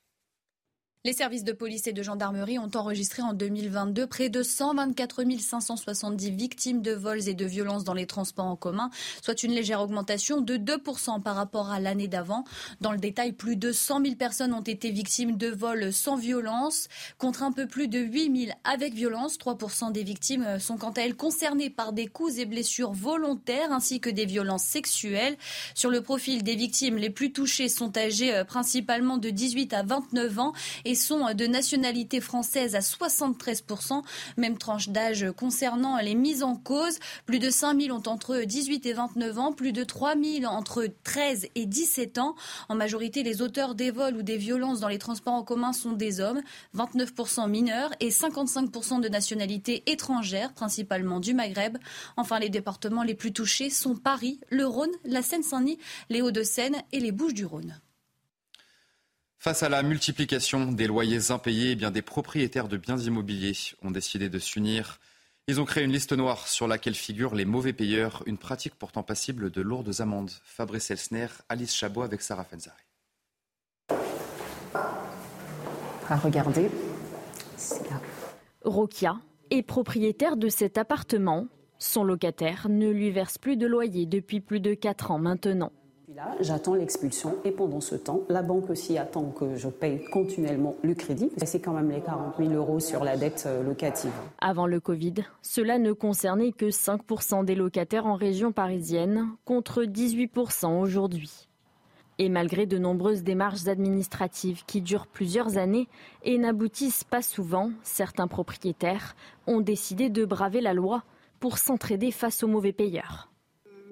Les 1.04 1.12
services 1.12 1.44
de 1.44 1.52
police 1.52 1.86
et 1.86 1.92
de 1.92 2.02
gendarmerie 2.02 2.58
ont 2.58 2.70
enregistré 2.74 3.22
en 3.22 3.32
2022 3.32 4.08
près 4.08 4.30
de 4.30 4.42
124 4.42 5.22
570 5.38 6.30
victimes 6.30 6.82
de 6.82 6.90
vols 6.90 7.28
et 7.28 7.34
de 7.34 7.44
violences 7.44 7.84
dans 7.84 7.94
les 7.94 8.06
transports 8.06 8.46
en 8.46 8.56
commun, 8.56 8.90
soit 9.22 9.44
une 9.44 9.52
légère 9.52 9.80
augmentation 9.80 10.40
de 10.40 10.56
2% 10.56 11.22
par 11.22 11.36
rapport 11.36 11.70
à 11.70 11.78
l'année 11.78 12.08
d'avant. 12.08 12.42
Dans 12.80 12.90
le 12.90 12.98
détail, 12.98 13.32
plus 13.32 13.54
de 13.54 13.70
100 13.70 14.02
000 14.02 14.16
personnes 14.16 14.52
ont 14.52 14.60
été 14.60 14.90
victimes 14.90 15.36
de 15.36 15.46
vols 15.46 15.92
sans 15.92 16.16
violence, 16.16 16.88
contre 17.16 17.44
un 17.44 17.52
peu 17.52 17.68
plus 17.68 17.86
de 17.86 18.00
8 18.00 18.46
000 18.46 18.58
avec 18.64 18.92
violence. 18.92 19.38
3% 19.38 19.92
des 19.92 20.02
victimes 20.02 20.58
sont 20.58 20.78
quant 20.78 20.90
à 20.90 21.02
elles 21.02 21.16
concernées 21.16 21.70
par 21.70 21.92
des 21.92 22.08
coups 22.08 22.38
et 22.38 22.44
blessures 22.44 22.92
volontaires 22.92 23.70
ainsi 23.70 24.00
que 24.00 24.10
des 24.10 24.26
violences 24.26 24.64
sexuelles. 24.64 25.36
Sur 25.76 25.90
le 25.90 26.02
profil 26.02 26.42
des 26.42 26.56
victimes, 26.56 26.96
les 26.96 27.10
plus 27.10 27.32
touchées 27.32 27.68
sont 27.68 27.96
âgées 27.96 28.34
euh, 28.34 28.42
principalement 28.42 29.16
de 29.16 29.30
18 29.30 29.72
à 29.74 29.84
29 29.84 30.38
ans 30.40 30.52
sont 30.96 31.34
de 31.34 31.46
nationalité 31.46 32.20
française 32.20 32.74
à 32.74 32.80
73%. 32.80 34.02
Même 34.36 34.58
tranche 34.58 34.88
d'âge 34.88 35.26
concernant 35.36 35.98
les 35.98 36.14
mises 36.14 36.42
en 36.42 36.56
cause. 36.56 36.98
Plus 37.26 37.38
de 37.38 37.50
5 37.50 37.80
000 37.80 37.96
ont 37.96 38.02
entre 38.08 38.40
18 38.40 38.86
et 38.86 38.92
29 38.92 39.38
ans, 39.38 39.52
plus 39.52 39.72
de 39.72 39.84
3 39.84 40.14
000 40.16 40.44
entre 40.52 40.86
13 41.04 41.48
et 41.54 41.66
17 41.66 42.18
ans. 42.18 42.34
En 42.68 42.74
majorité, 42.74 43.22
les 43.22 43.42
auteurs 43.42 43.74
des 43.74 43.90
vols 43.90 44.16
ou 44.16 44.22
des 44.22 44.36
violences 44.36 44.80
dans 44.80 44.88
les 44.88 44.98
transports 44.98 45.34
en 45.34 45.42
commun 45.42 45.72
sont 45.72 45.92
des 45.92 46.20
hommes, 46.20 46.40
29% 46.76 47.48
mineurs 47.48 47.90
et 48.00 48.10
55% 48.10 49.00
de 49.00 49.08
nationalité 49.08 49.82
étrangère, 49.86 50.52
principalement 50.52 51.20
du 51.20 51.34
Maghreb. 51.34 51.78
Enfin, 52.16 52.38
les 52.38 52.50
départements 52.50 53.02
les 53.02 53.14
plus 53.14 53.32
touchés 53.32 53.70
sont 53.70 53.96
Paris, 53.96 54.40
le 54.50 54.66
Rhône, 54.66 54.92
la 55.04 55.22
Seine-Saint-Denis, 55.22 55.78
les 56.08 56.22
Hauts-de-Seine 56.22 56.76
et 56.92 57.00
les 57.00 57.12
Bouches-du-Rhône. 57.12 57.80
Face 59.40 59.62
à 59.62 59.68
la 59.68 59.84
multiplication 59.84 60.72
des 60.72 60.88
loyers 60.88 61.30
impayés, 61.30 61.70
eh 61.70 61.76
bien 61.76 61.92
des 61.92 62.02
propriétaires 62.02 62.66
de 62.66 62.76
biens 62.76 62.98
immobiliers 62.98 63.56
ont 63.82 63.92
décidé 63.92 64.28
de 64.28 64.40
s'unir. 64.40 64.98
Ils 65.46 65.60
ont 65.60 65.64
créé 65.64 65.84
une 65.84 65.92
liste 65.92 66.12
noire 66.12 66.48
sur 66.48 66.66
laquelle 66.66 66.96
figurent 66.96 67.36
les 67.36 67.44
mauvais 67.44 67.72
payeurs, 67.72 68.24
une 68.26 68.36
pratique 68.36 68.74
pourtant 68.74 69.04
passible 69.04 69.52
de 69.52 69.62
lourdes 69.62 70.00
amendes. 70.00 70.32
Fabrice 70.42 70.90
Elsner, 70.90 71.28
Alice 71.48 71.72
Chabot 71.72 72.02
avec 72.02 72.20
Sarah 72.20 72.42
Fenzari. 72.42 72.82
À 76.08 76.16
regarder, 76.16 76.68
Rokia 78.64 79.20
est 79.50 79.62
propriétaire 79.62 80.36
de 80.36 80.48
cet 80.48 80.78
appartement. 80.78 81.46
Son 81.78 82.02
locataire 82.02 82.66
ne 82.68 82.90
lui 82.90 83.12
verse 83.12 83.38
plus 83.38 83.56
de 83.56 83.68
loyer 83.68 84.04
depuis 84.04 84.40
plus 84.40 84.58
de 84.58 84.74
4 84.74 85.12
ans 85.12 85.20
maintenant. 85.20 85.70
J'attends 86.40 86.74
l'expulsion 86.74 87.36
et 87.44 87.50
pendant 87.50 87.80
ce 87.80 87.94
temps, 87.94 88.22
la 88.28 88.40
banque 88.42 88.70
aussi 88.70 88.96
attend 88.96 89.30
que 89.30 89.56
je 89.56 89.68
paye 89.68 90.02
continuellement 90.10 90.76
le 90.82 90.94
crédit. 90.94 91.30
C'est 91.44 91.60
quand 91.60 91.74
même 91.74 91.90
les 91.90 92.00
40 92.00 92.36
000 92.38 92.52
euros 92.52 92.80
sur 92.80 93.04
la 93.04 93.16
dette 93.16 93.44
euh, 93.46 93.62
locative. 93.62 94.12
Avant 94.38 94.66
le 94.66 94.80
Covid, 94.80 95.14
cela 95.42 95.78
ne 95.78 95.92
concernait 95.92 96.52
que 96.52 96.66
5% 96.66 97.44
des 97.44 97.54
locataires 97.54 98.06
en 98.06 98.14
région 98.14 98.52
parisienne, 98.52 99.28
contre 99.44 99.84
18% 99.84 100.80
aujourd'hui. 100.80 101.48
Et 102.18 102.30
malgré 102.30 102.66
de 102.66 102.78
nombreuses 102.78 103.22
démarches 103.22 103.68
administratives 103.68 104.64
qui 104.66 104.80
durent 104.80 105.06
plusieurs 105.06 105.58
années 105.58 105.88
et 106.24 106.38
n'aboutissent 106.38 107.04
pas 107.04 107.22
souvent, 107.22 107.70
certains 107.82 108.28
propriétaires 108.28 109.14
ont 109.46 109.60
décidé 109.60 110.08
de 110.08 110.24
braver 110.24 110.60
la 110.60 110.74
loi 110.74 111.04
pour 111.38 111.58
s'entraider 111.58 112.10
face 112.10 112.42
aux 112.42 112.48
mauvais 112.48 112.72
payeurs. 112.72 113.30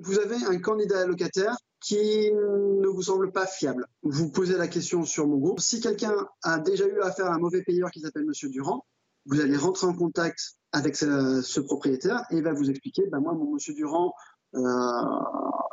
Vous 0.01 0.19
avez 0.19 0.37
un 0.47 0.59
candidat 0.59 1.07
locataire 1.07 1.57
qui 1.87 2.33
ne 2.33 2.89
vous 2.89 3.03
semble 3.03 3.31
pas 3.31 3.47
fiable. 3.47 3.87
Vous 4.03 4.29
posez 4.29 4.57
la 4.59 4.67
question 4.67 5.05
sur 5.05 5.29
mon 5.29 5.37
groupe. 5.37 5.61
Si 5.61 5.81
quelqu'un 5.81 6.27
a 6.43 6.59
déjà 6.59 6.85
eu 6.85 7.01
affaire 7.01 7.27
à 7.27 7.35
un 7.35 7.39
mauvais 7.39 7.63
payeur 7.63 7.93
qui 7.93 8.01
s'appelle 8.01 8.25
Monsieur 8.25 8.49
Durand, 8.49 8.85
vous 9.25 9.41
allez 9.41 9.57
rentrer 9.57 9.87
en 9.87 9.95
contact 9.95 10.57
avec 10.73 10.97
ce, 10.97 11.61
propriétaire 11.61 12.25
et 12.31 12.39
il 12.39 12.43
va 12.43 12.53
vous 12.53 12.71
expliquer, 12.71 13.07
ben 13.07 13.21
moi, 13.21 13.35
mon 13.35 13.55
Monsieur 13.55 13.73
Durand, 13.73 14.13
euh, 14.55 14.61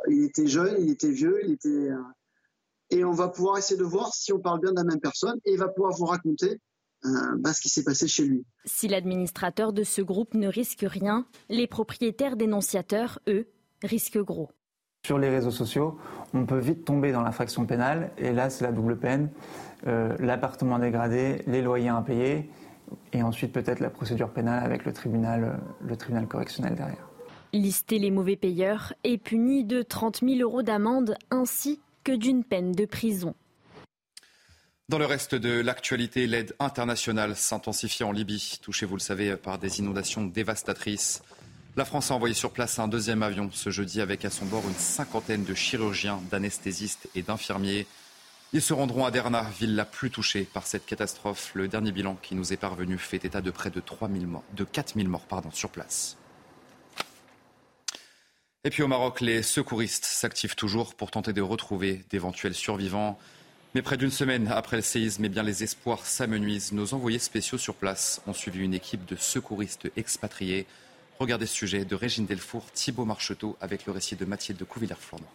il 0.08 0.26
était 0.26 0.46
jeune, 0.46 0.76
il 0.80 0.92
était 0.92 1.10
vieux, 1.10 1.40
il 1.46 1.54
était... 1.54 1.70
Euh, 1.70 1.98
et 2.92 3.04
on 3.04 3.14
va 3.14 3.30
pouvoir 3.30 3.58
essayer 3.58 3.80
de 3.80 3.84
voir 3.84 4.14
si 4.14 4.32
on 4.32 4.40
parle 4.40 4.60
bien 4.60 4.70
de 4.70 4.76
la 4.76 4.84
même 4.84 5.00
personne 5.00 5.40
et 5.46 5.54
il 5.54 5.58
va 5.58 5.68
pouvoir 5.68 5.94
vous 5.98 6.06
raconter 6.06 6.62
euh, 7.06 7.10
ben, 7.40 7.54
ce 7.54 7.62
qui 7.62 7.70
s'est 7.70 7.84
passé 7.84 8.08
chez 8.08 8.26
lui. 8.26 8.46
Si 8.66 8.88
l'administrateur 8.88 9.74
de 9.74 9.84
ce 9.84 10.04
groupe 10.04 10.36
ne 10.36 10.48
risque 10.48 10.86
rien, 10.88 11.26
les 11.50 11.66
propriétaires 11.66 12.38
dénonciateurs, 12.38 13.18
eux, 13.28 13.48
risquent 13.82 14.20
gros. 14.20 14.52
Sur 15.06 15.20
les 15.20 15.28
réseaux 15.28 15.52
sociaux, 15.52 16.00
on 16.34 16.46
peut 16.46 16.60
vite 16.60 16.86
tomber 16.86 17.12
dans 17.12 17.24
l'infraction 17.24 17.66
pénale, 17.66 18.12
et 18.18 18.32
là 18.32 18.50
c'est 18.50 18.64
la 18.64 18.72
double 18.72 18.98
peine, 18.98 19.30
euh, 19.86 20.16
l'appartement 20.18 20.80
dégradé, 20.80 21.42
les 21.46 21.62
loyers 21.62 21.90
impayés, 21.90 22.50
et 23.12 23.22
ensuite 23.22 23.52
peut-être 23.52 23.82
la 23.82 23.90
procédure 23.90 24.30
pénale 24.30 24.64
avec 24.64 24.86
le 24.86 24.94
tribunal, 24.94 25.44
euh, 25.44 25.86
le 25.86 25.98
tribunal 25.98 26.26
correctionnel 26.26 26.76
derrière. 26.76 27.10
Lister 27.52 28.00
les 28.00 28.12
mauvais 28.12 28.38
payeurs 28.38 28.94
est 29.04 29.18
puni 29.18 29.66
de 29.66 29.82
30 29.82 30.22
000 30.22 30.40
euros 30.40 30.64
d'amende 30.64 31.18
ainsi 31.32 31.82
que 32.06 32.14
d'une 32.14 32.46
peine 32.46 32.72
de 32.72 32.86
prison. 32.86 33.36
Dans 34.88 35.00
le 35.00 35.06
reste 35.06 35.36
de 35.36 35.60
l'actualité, 35.60 36.28
l'aide 36.28 36.56
internationale 36.60 37.36
s'intensifie 37.36 38.06
en 38.06 38.14
Libye, 38.14 38.58
touchée, 38.62 38.86
vous 38.86 38.96
le 38.96 39.02
savez, 39.02 39.36
par 39.36 39.58
des 39.58 39.80
inondations 39.80 40.24
dévastatrices. 40.24 41.24
La 41.76 41.86
France 41.86 42.12
a 42.12 42.14
envoyé 42.14 42.36
sur 42.36 42.52
place 42.52 42.78
un 42.78 42.88
deuxième 42.88 43.24
avion 43.24 43.50
ce 43.52 43.72
jeudi 43.72 44.00
avec 44.00 44.26
à 44.26 44.30
son 44.30 44.46
bord 44.46 44.62
une 44.68 44.76
cinquantaine 44.76 45.44
de 45.44 45.56
chirurgiens, 45.56 46.22
d'anesthésistes 46.30 47.10
et 47.16 47.24
d'infirmiers. 47.24 47.88
Ils 48.54 48.62
se 48.62 48.74
rendront 48.74 49.06
à 49.06 49.12
Derna, 49.12 49.50
ville 49.60 49.76
la 49.76 49.84
plus 49.84 50.12
touchée 50.12 50.44
par 50.44 50.68
cette 50.68 50.86
catastrophe. 50.86 51.50
Le 51.56 51.68
dernier 51.68 51.92
bilan 51.92 52.16
qui 52.22 52.36
nous 52.36 52.54
est 52.54 52.58
parvenu 52.58 53.00
fait 53.00 53.26
état 53.26 53.42
de 53.42 53.50
près 53.50 53.72
de, 53.72 53.80
3 53.80 54.08
morts, 54.08 54.44
de 54.54 54.64
4 54.64 54.94
000 54.94 55.08
morts 55.08 55.26
pardon, 55.26 55.50
sur 55.50 55.72
place. 55.72 56.16
Et 58.64 58.70
puis 58.70 58.84
au 58.84 58.88
Maroc, 58.88 59.20
les 59.20 59.42
secouristes 59.42 60.06
s'activent 60.06 60.56
toujours 60.56 60.94
pour 60.94 61.10
tenter 61.10 61.34
de 61.34 61.42
retrouver 61.42 62.06
d'éventuels 62.12 62.54
survivants. 62.54 63.18
Mais 63.74 63.82
près 63.82 63.98
d'une 63.98 64.12
semaine 64.12 64.48
après 64.50 64.78
le 64.78 64.84
séisme, 64.84 65.26
eh 65.26 65.30
bien, 65.30 65.42
les 65.42 65.64
espoirs 65.64 66.06
s'amenuisent. 66.06 66.72
Nos 66.72 66.94
envoyés 66.94 67.18
spéciaux 67.18 67.58
sur 67.58 67.74
place 67.74 68.22
ont 68.28 68.34
suivi 68.34 68.60
une 68.60 68.76
équipe 68.76 69.06
de 69.06 69.16
secouristes 69.16 69.92
expatriés 69.98 70.68
Regardez 71.20 71.46
ce 71.46 71.56
sujet 71.56 71.86
de 71.86 71.96
Régine 71.96 72.26
Delfour, 72.26 72.66
Thibault 72.74 73.06
Marcheteau 73.06 73.56
avec 73.62 73.86
le 73.86 73.92
récit 73.92 74.16
de 74.16 74.26
Mathilde 74.26 74.64
Couvillère-Flournoy. 74.64 75.28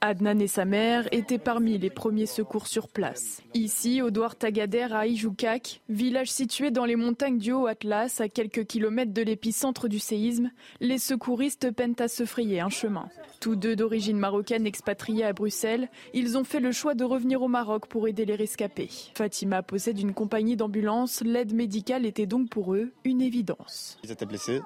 Adnan 0.00 0.40
et 0.40 0.48
sa 0.48 0.64
mère 0.64 1.08
étaient 1.12 1.38
parmi 1.38 1.78
les 1.78 1.90
premiers 1.90 2.26
secours 2.26 2.66
sur 2.66 2.88
place. 2.88 3.40
Ici, 3.54 4.02
au 4.02 4.10
Douar 4.10 4.36
Tagader 4.36 4.88
à 4.90 5.06
Ijoukak, 5.06 5.80
village 5.88 6.30
situé 6.30 6.70
dans 6.70 6.84
les 6.84 6.96
montagnes 6.96 7.38
du 7.38 7.52
Haut-Atlas, 7.52 8.20
à 8.20 8.28
quelques 8.28 8.64
kilomètres 8.66 9.12
de 9.12 9.22
l'épicentre 9.22 9.88
du 9.88 9.98
séisme, 9.98 10.50
les 10.80 10.98
secouristes 10.98 11.70
peinent 11.70 11.94
à 11.98 12.08
se 12.08 12.24
frayer 12.24 12.60
un 12.60 12.68
chemin. 12.68 13.08
Tous 13.40 13.56
deux 13.56 13.76
d'origine 13.76 14.18
marocaine 14.18 14.66
expatriés 14.66 15.24
à 15.24 15.32
Bruxelles, 15.32 15.88
ils 16.14 16.36
ont 16.36 16.44
fait 16.44 16.60
le 16.60 16.72
choix 16.72 16.94
de 16.94 17.04
revenir 17.04 17.42
au 17.42 17.48
Maroc 17.48 17.86
pour 17.86 18.08
aider 18.08 18.24
les 18.24 18.36
rescapés. 18.36 18.90
Fatima 19.14 19.62
possède 19.62 19.98
une 19.98 20.14
compagnie 20.14 20.56
d'ambulance, 20.56 21.22
l'aide 21.22 21.52
médicale 21.54 22.06
était 22.06 22.26
donc 22.26 22.48
pour 22.48 22.74
eux 22.74 22.92
une 23.04 23.20
évidence. 23.20 23.98
Ils 24.04 24.10
étaient 24.12 24.26
blessés, 24.26 24.60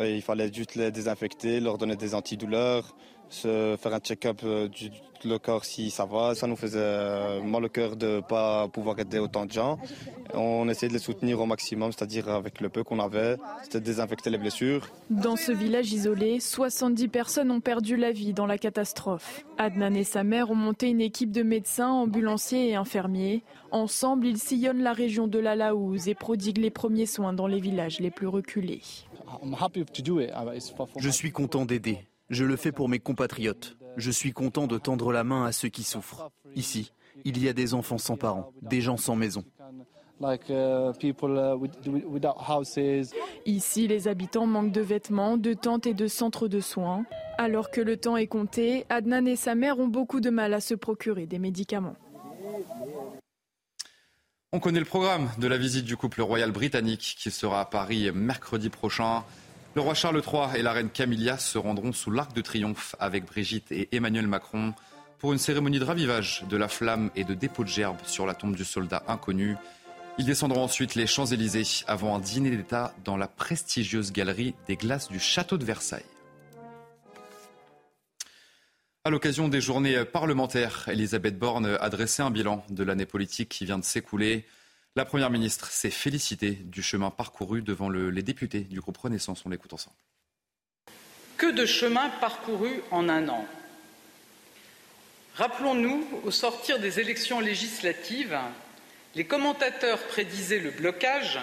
il 0.00 0.22
fallait 0.22 0.52
juste 0.52 0.74
les 0.74 0.90
désinfecter, 0.90 1.60
leur 1.60 1.78
donner 1.78 1.96
des 1.96 2.14
antidouleurs, 2.14 2.94
se 3.28 3.76
faire 3.80 3.94
un 3.94 4.00
check-up 4.00 4.40
euh, 4.44 4.68
du 4.68 4.90
le 5.24 5.38
corps 5.38 5.64
si 5.64 5.90
ça 5.90 6.04
va. 6.04 6.34
Ça 6.34 6.46
nous 6.46 6.56
faisait 6.56 6.78
euh, 6.80 7.42
mal 7.42 7.64
au 7.64 7.68
cœur 7.68 7.96
de 7.96 8.20
pas 8.20 8.68
pouvoir 8.68 8.98
aider 8.98 9.18
autant 9.18 9.46
de 9.46 9.52
gens. 9.52 9.78
On 10.34 10.68
essayait 10.68 10.88
de 10.88 10.92
les 10.92 10.98
soutenir 10.98 11.40
au 11.40 11.46
maximum, 11.46 11.90
c'est-à-dire 11.92 12.28
avec 12.28 12.60
le 12.60 12.68
peu 12.68 12.84
qu'on 12.84 13.00
avait, 13.00 13.36
c'était 13.62 13.80
désinfecter 13.80 14.30
les 14.30 14.38
blessures. 14.38 14.88
Dans 15.10 15.36
ce 15.36 15.52
village 15.52 15.92
isolé, 15.92 16.38
70 16.40 17.08
personnes 17.08 17.50
ont 17.50 17.60
perdu 17.60 17.96
la 17.96 18.12
vie 18.12 18.34
dans 18.34 18.46
la 18.46 18.58
catastrophe. 18.58 19.44
Adnan 19.56 19.96
et 19.96 20.04
sa 20.04 20.24
mère 20.24 20.50
ont 20.50 20.54
monté 20.54 20.88
une 20.88 21.00
équipe 21.00 21.32
de 21.32 21.42
médecins, 21.42 21.88
ambulanciers 21.88 22.70
et 22.70 22.74
infirmiers. 22.74 23.42
Ensemble, 23.70 24.26
ils 24.26 24.38
sillonnent 24.38 24.82
la 24.82 24.92
région 24.92 25.26
de 25.26 25.38
la 25.38 25.56
Laouze 25.56 26.08
et 26.08 26.14
prodiguent 26.14 26.58
les 26.58 26.70
premiers 26.70 27.06
soins 27.06 27.32
dans 27.32 27.46
les 27.46 27.60
villages 27.60 28.00
les 28.00 28.10
plus 28.10 28.26
reculés. 28.26 28.82
Je 30.98 31.08
suis 31.10 31.32
content 31.32 31.64
d'aider. 31.64 31.98
Je 32.30 32.44
le 32.44 32.56
fais 32.56 32.72
pour 32.72 32.88
mes 32.88 32.98
compatriotes. 32.98 33.76
Je 33.96 34.10
suis 34.10 34.32
content 34.32 34.66
de 34.66 34.78
tendre 34.78 35.12
la 35.12 35.24
main 35.24 35.44
à 35.44 35.52
ceux 35.52 35.68
qui 35.68 35.82
souffrent. 35.82 36.30
Ici, 36.54 36.92
il 37.24 37.42
y 37.42 37.48
a 37.48 37.52
des 37.52 37.74
enfants 37.74 37.98
sans 37.98 38.16
parents, 38.16 38.52
des 38.62 38.80
gens 38.80 38.96
sans 38.96 39.16
maison. 39.16 39.44
Ici, 43.46 43.88
les 43.88 44.08
habitants 44.08 44.46
manquent 44.46 44.72
de 44.72 44.80
vêtements, 44.80 45.36
de 45.36 45.54
tentes 45.54 45.86
et 45.86 45.94
de 45.94 46.06
centres 46.06 46.48
de 46.48 46.60
soins. 46.60 47.04
Alors 47.38 47.70
que 47.70 47.80
le 47.80 47.96
temps 47.96 48.16
est 48.16 48.26
compté, 48.26 48.84
Adnan 48.88 49.26
et 49.26 49.36
sa 49.36 49.54
mère 49.54 49.78
ont 49.78 49.86
beaucoup 49.86 50.20
de 50.20 50.30
mal 50.30 50.54
à 50.54 50.60
se 50.60 50.74
procurer 50.74 51.26
des 51.26 51.38
médicaments. 51.38 51.94
On 54.50 54.60
connaît 54.60 54.78
le 54.78 54.86
programme 54.86 55.28
de 55.36 55.46
la 55.46 55.58
visite 55.58 55.84
du 55.84 55.98
couple 55.98 56.22
royal 56.22 56.52
britannique 56.52 57.16
qui 57.18 57.30
sera 57.30 57.60
à 57.60 57.64
Paris 57.66 58.10
mercredi 58.14 58.70
prochain. 58.70 59.22
Le 59.74 59.82
roi 59.82 59.92
Charles 59.92 60.22
III 60.26 60.58
et 60.58 60.62
la 60.62 60.72
reine 60.72 60.88
Camilla 60.88 61.36
se 61.36 61.58
rendront 61.58 61.92
sous 61.92 62.10
l'Arc 62.10 62.32
de 62.32 62.40
Triomphe 62.40 62.96
avec 62.98 63.26
Brigitte 63.26 63.70
et 63.72 63.94
Emmanuel 63.94 64.26
Macron 64.26 64.72
pour 65.18 65.34
une 65.34 65.38
cérémonie 65.38 65.78
de 65.78 65.84
ravivage 65.84 66.44
de 66.48 66.56
la 66.56 66.68
flamme 66.68 67.10
et 67.14 67.24
de 67.24 67.34
dépôt 67.34 67.62
de 67.62 67.68
gerbes 67.68 68.00
sur 68.04 68.24
la 68.24 68.32
tombe 68.32 68.56
du 68.56 68.64
soldat 68.64 69.02
inconnu. 69.06 69.56
Ils 70.16 70.24
descendront 70.24 70.64
ensuite 70.64 70.94
les 70.94 71.06
Champs-Élysées 71.06 71.84
avant 71.86 72.16
un 72.16 72.18
dîner 72.18 72.56
d'État 72.56 72.94
dans 73.04 73.18
la 73.18 73.28
prestigieuse 73.28 74.12
galerie 74.12 74.54
des 74.66 74.76
glaces 74.76 75.10
du 75.10 75.20
château 75.20 75.58
de 75.58 75.66
Versailles. 75.66 76.06
À 79.08 79.10
l'occasion 79.10 79.48
des 79.48 79.62
journées 79.62 80.04
parlementaires, 80.04 80.86
Elisabeth 80.86 81.38
Borne 81.38 81.78
a 81.80 81.88
dressé 81.88 82.20
un 82.20 82.30
bilan 82.30 82.62
de 82.68 82.84
l'année 82.84 83.06
politique 83.06 83.48
qui 83.48 83.64
vient 83.64 83.78
de 83.78 83.84
s'écouler. 83.84 84.44
La 84.96 85.06
Première 85.06 85.30
ministre 85.30 85.70
s'est 85.70 85.88
félicitée 85.88 86.50
du 86.50 86.82
chemin 86.82 87.08
parcouru 87.08 87.62
devant 87.62 87.88
les 87.88 88.22
députés 88.22 88.60
du 88.60 88.82
groupe 88.82 88.98
Renaissance. 88.98 89.44
On 89.46 89.48
l'écoute 89.48 89.72
ensemble. 89.72 89.96
Que 91.38 91.50
de 91.50 91.64
chemin 91.64 92.10
parcouru 92.20 92.82
en 92.90 93.08
un 93.08 93.30
an. 93.30 93.46
Rappelons-nous, 95.36 96.06
au 96.24 96.30
sortir 96.30 96.78
des 96.78 97.00
élections 97.00 97.40
législatives, 97.40 98.38
les 99.14 99.24
commentateurs 99.24 100.06
prédisaient 100.08 100.60
le 100.60 100.70
blocage 100.70 101.40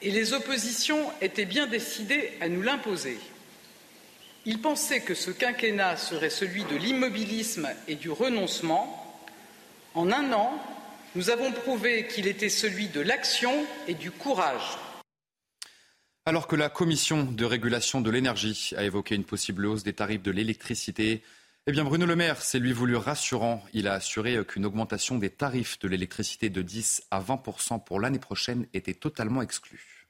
et 0.00 0.12
les 0.12 0.32
oppositions 0.32 1.10
étaient 1.20 1.44
bien 1.44 1.66
décidées 1.66 2.34
à 2.40 2.48
nous 2.48 2.62
l'imposer. 2.62 3.18
Ils 4.46 4.60
pensaient 4.60 5.00
que 5.00 5.14
ce 5.14 5.30
quinquennat 5.30 5.96
serait 5.96 6.28
celui 6.28 6.64
de 6.64 6.76
l'immobilisme 6.76 7.68
et 7.88 7.94
du 7.94 8.10
renoncement. 8.10 9.00
En 9.94 10.12
un 10.12 10.32
an, 10.34 10.52
nous 11.14 11.30
avons 11.30 11.50
prouvé 11.50 12.06
qu'il 12.08 12.26
était 12.26 12.50
celui 12.50 12.88
de 12.88 13.00
l'action 13.00 13.64
et 13.88 13.94
du 13.94 14.10
courage. 14.10 14.78
Alors 16.26 16.46
que 16.46 16.56
la 16.56 16.68
commission 16.68 17.24
de 17.24 17.44
régulation 17.44 18.02
de 18.02 18.10
l'énergie 18.10 18.72
a 18.76 18.84
évoqué 18.84 19.14
une 19.14 19.24
possible 19.24 19.64
hausse 19.64 19.82
des 19.82 19.94
tarifs 19.94 20.22
de 20.22 20.30
l'électricité, 20.30 21.22
eh 21.66 21.72
bien 21.72 21.84
Bruno 21.84 22.04
Le 22.04 22.16
Maire 22.16 22.42
s'est 22.42 22.58
lui 22.58 22.72
voulu 22.72 22.96
rassurant. 22.96 23.64
Il 23.72 23.88
a 23.88 23.94
assuré 23.94 24.44
qu'une 24.46 24.66
augmentation 24.66 25.16
des 25.16 25.30
tarifs 25.30 25.78
de 25.78 25.88
l'électricité 25.88 26.50
de 26.50 26.60
10 26.60 27.04
à 27.10 27.20
20 27.20 27.38
pour 27.78 27.98
l'année 27.98 28.18
prochaine 28.18 28.66
était 28.74 28.92
totalement 28.92 29.40
exclue. 29.40 30.03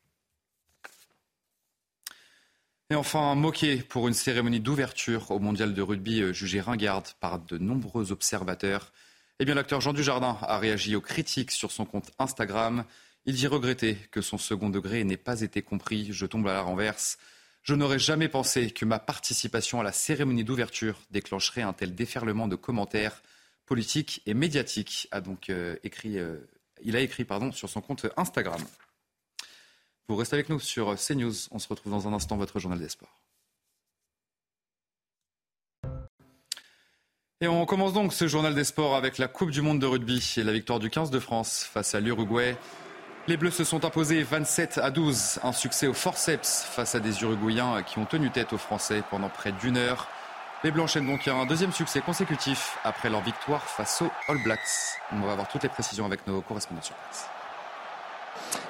Et 2.90 2.94
enfin, 2.94 3.34
moqué 3.34 3.78
pour 3.78 4.08
une 4.08 4.14
cérémonie 4.14 4.60
d'ouverture 4.60 5.30
au 5.30 5.38
mondial 5.38 5.72
de 5.72 5.80
rugby 5.80 6.20
euh, 6.20 6.32
jugée 6.34 6.60
ringarde 6.60 7.08
par 7.18 7.38
de 7.38 7.56
nombreux 7.56 8.12
observateurs. 8.12 8.92
Eh 9.40 9.46
bien, 9.46 9.54
l'acteur 9.54 9.80
Jean 9.80 9.94
Dujardin 9.94 10.36
a 10.42 10.58
réagi 10.58 10.94
aux 10.94 11.00
critiques 11.00 11.50
sur 11.50 11.72
son 11.72 11.86
compte 11.86 12.10
Instagram. 12.18 12.84
Il 13.24 13.34
dit 13.34 13.46
regretter 13.46 13.96
que 14.10 14.20
son 14.20 14.36
second 14.36 14.68
degré 14.68 15.02
n'ait 15.04 15.16
pas 15.16 15.40
été 15.40 15.62
compris. 15.62 16.12
Je 16.12 16.26
tombe 16.26 16.46
à 16.46 16.52
la 16.52 16.60
renverse. 16.60 17.16
Je 17.62 17.74
n'aurais 17.74 17.98
jamais 17.98 18.28
pensé 18.28 18.70
que 18.70 18.84
ma 18.84 18.98
participation 18.98 19.80
à 19.80 19.82
la 19.82 19.92
cérémonie 19.92 20.44
d'ouverture 20.44 21.00
déclencherait 21.10 21.62
un 21.62 21.72
tel 21.72 21.94
déferlement 21.94 22.48
de 22.48 22.56
commentaires 22.56 23.22
politiques 23.64 24.20
et 24.26 24.34
médiatiques. 24.34 25.08
A 25.10 25.22
donc 25.22 25.48
euh, 25.48 25.76
écrit, 25.82 26.18
euh, 26.18 26.36
il 26.82 26.94
a 26.96 27.00
écrit 27.00 27.26
sur 27.52 27.70
son 27.70 27.80
compte 27.80 28.06
Instagram. 28.18 28.60
Vous 30.08 30.16
restez 30.16 30.34
avec 30.34 30.50
nous 30.50 30.60
sur 30.60 30.94
CNews. 30.96 31.32
On 31.50 31.58
se 31.58 31.68
retrouve 31.68 31.92
dans 31.92 32.06
un 32.06 32.12
instant, 32.12 32.36
votre 32.36 32.58
journal 32.58 32.78
des 32.78 32.88
sports. 32.88 33.20
Et 37.40 37.48
on 37.48 37.66
commence 37.66 37.92
donc 37.92 38.12
ce 38.12 38.28
journal 38.28 38.54
des 38.54 38.64
sports 38.64 38.96
avec 38.96 39.18
la 39.18 39.28
Coupe 39.28 39.50
du 39.50 39.60
Monde 39.60 39.78
de 39.78 39.86
rugby 39.86 40.34
et 40.36 40.42
la 40.42 40.52
victoire 40.52 40.78
du 40.78 40.88
15 40.88 41.10
de 41.10 41.18
France 41.18 41.64
face 41.70 41.94
à 41.94 42.00
l'Uruguay. 42.00 42.56
Les 43.26 43.36
Bleus 43.36 43.50
se 43.50 43.64
sont 43.64 43.84
imposés 43.84 44.22
27 44.22 44.78
à 44.78 44.90
12, 44.90 45.40
un 45.42 45.52
succès 45.52 45.86
au 45.86 45.94
forceps 45.94 46.62
face 46.62 46.94
à 46.94 47.00
des 47.00 47.22
Uruguayens 47.22 47.82
qui 47.82 47.98
ont 47.98 48.04
tenu 48.04 48.30
tête 48.30 48.52
aux 48.52 48.58
Français 48.58 49.02
pendant 49.10 49.30
près 49.30 49.52
d'une 49.52 49.78
heure. 49.78 50.08
Les 50.62 50.70
Blancs 50.70 50.84
enchaînent 50.84 51.06
donc 51.06 51.26
un 51.26 51.44
deuxième 51.46 51.72
succès 51.72 52.00
consécutif 52.00 52.78
après 52.84 53.10
leur 53.10 53.22
victoire 53.22 53.62
face 53.62 54.02
aux 54.02 54.10
All 54.28 54.42
Blacks. 54.42 54.60
On 55.12 55.20
va 55.20 55.32
avoir 55.32 55.48
toutes 55.48 55.62
les 55.62 55.68
précisions 55.68 56.06
avec 56.06 56.26
nos 56.26 56.40
correspondants 56.40 56.82
sur 56.82 56.94
place. 56.94 57.33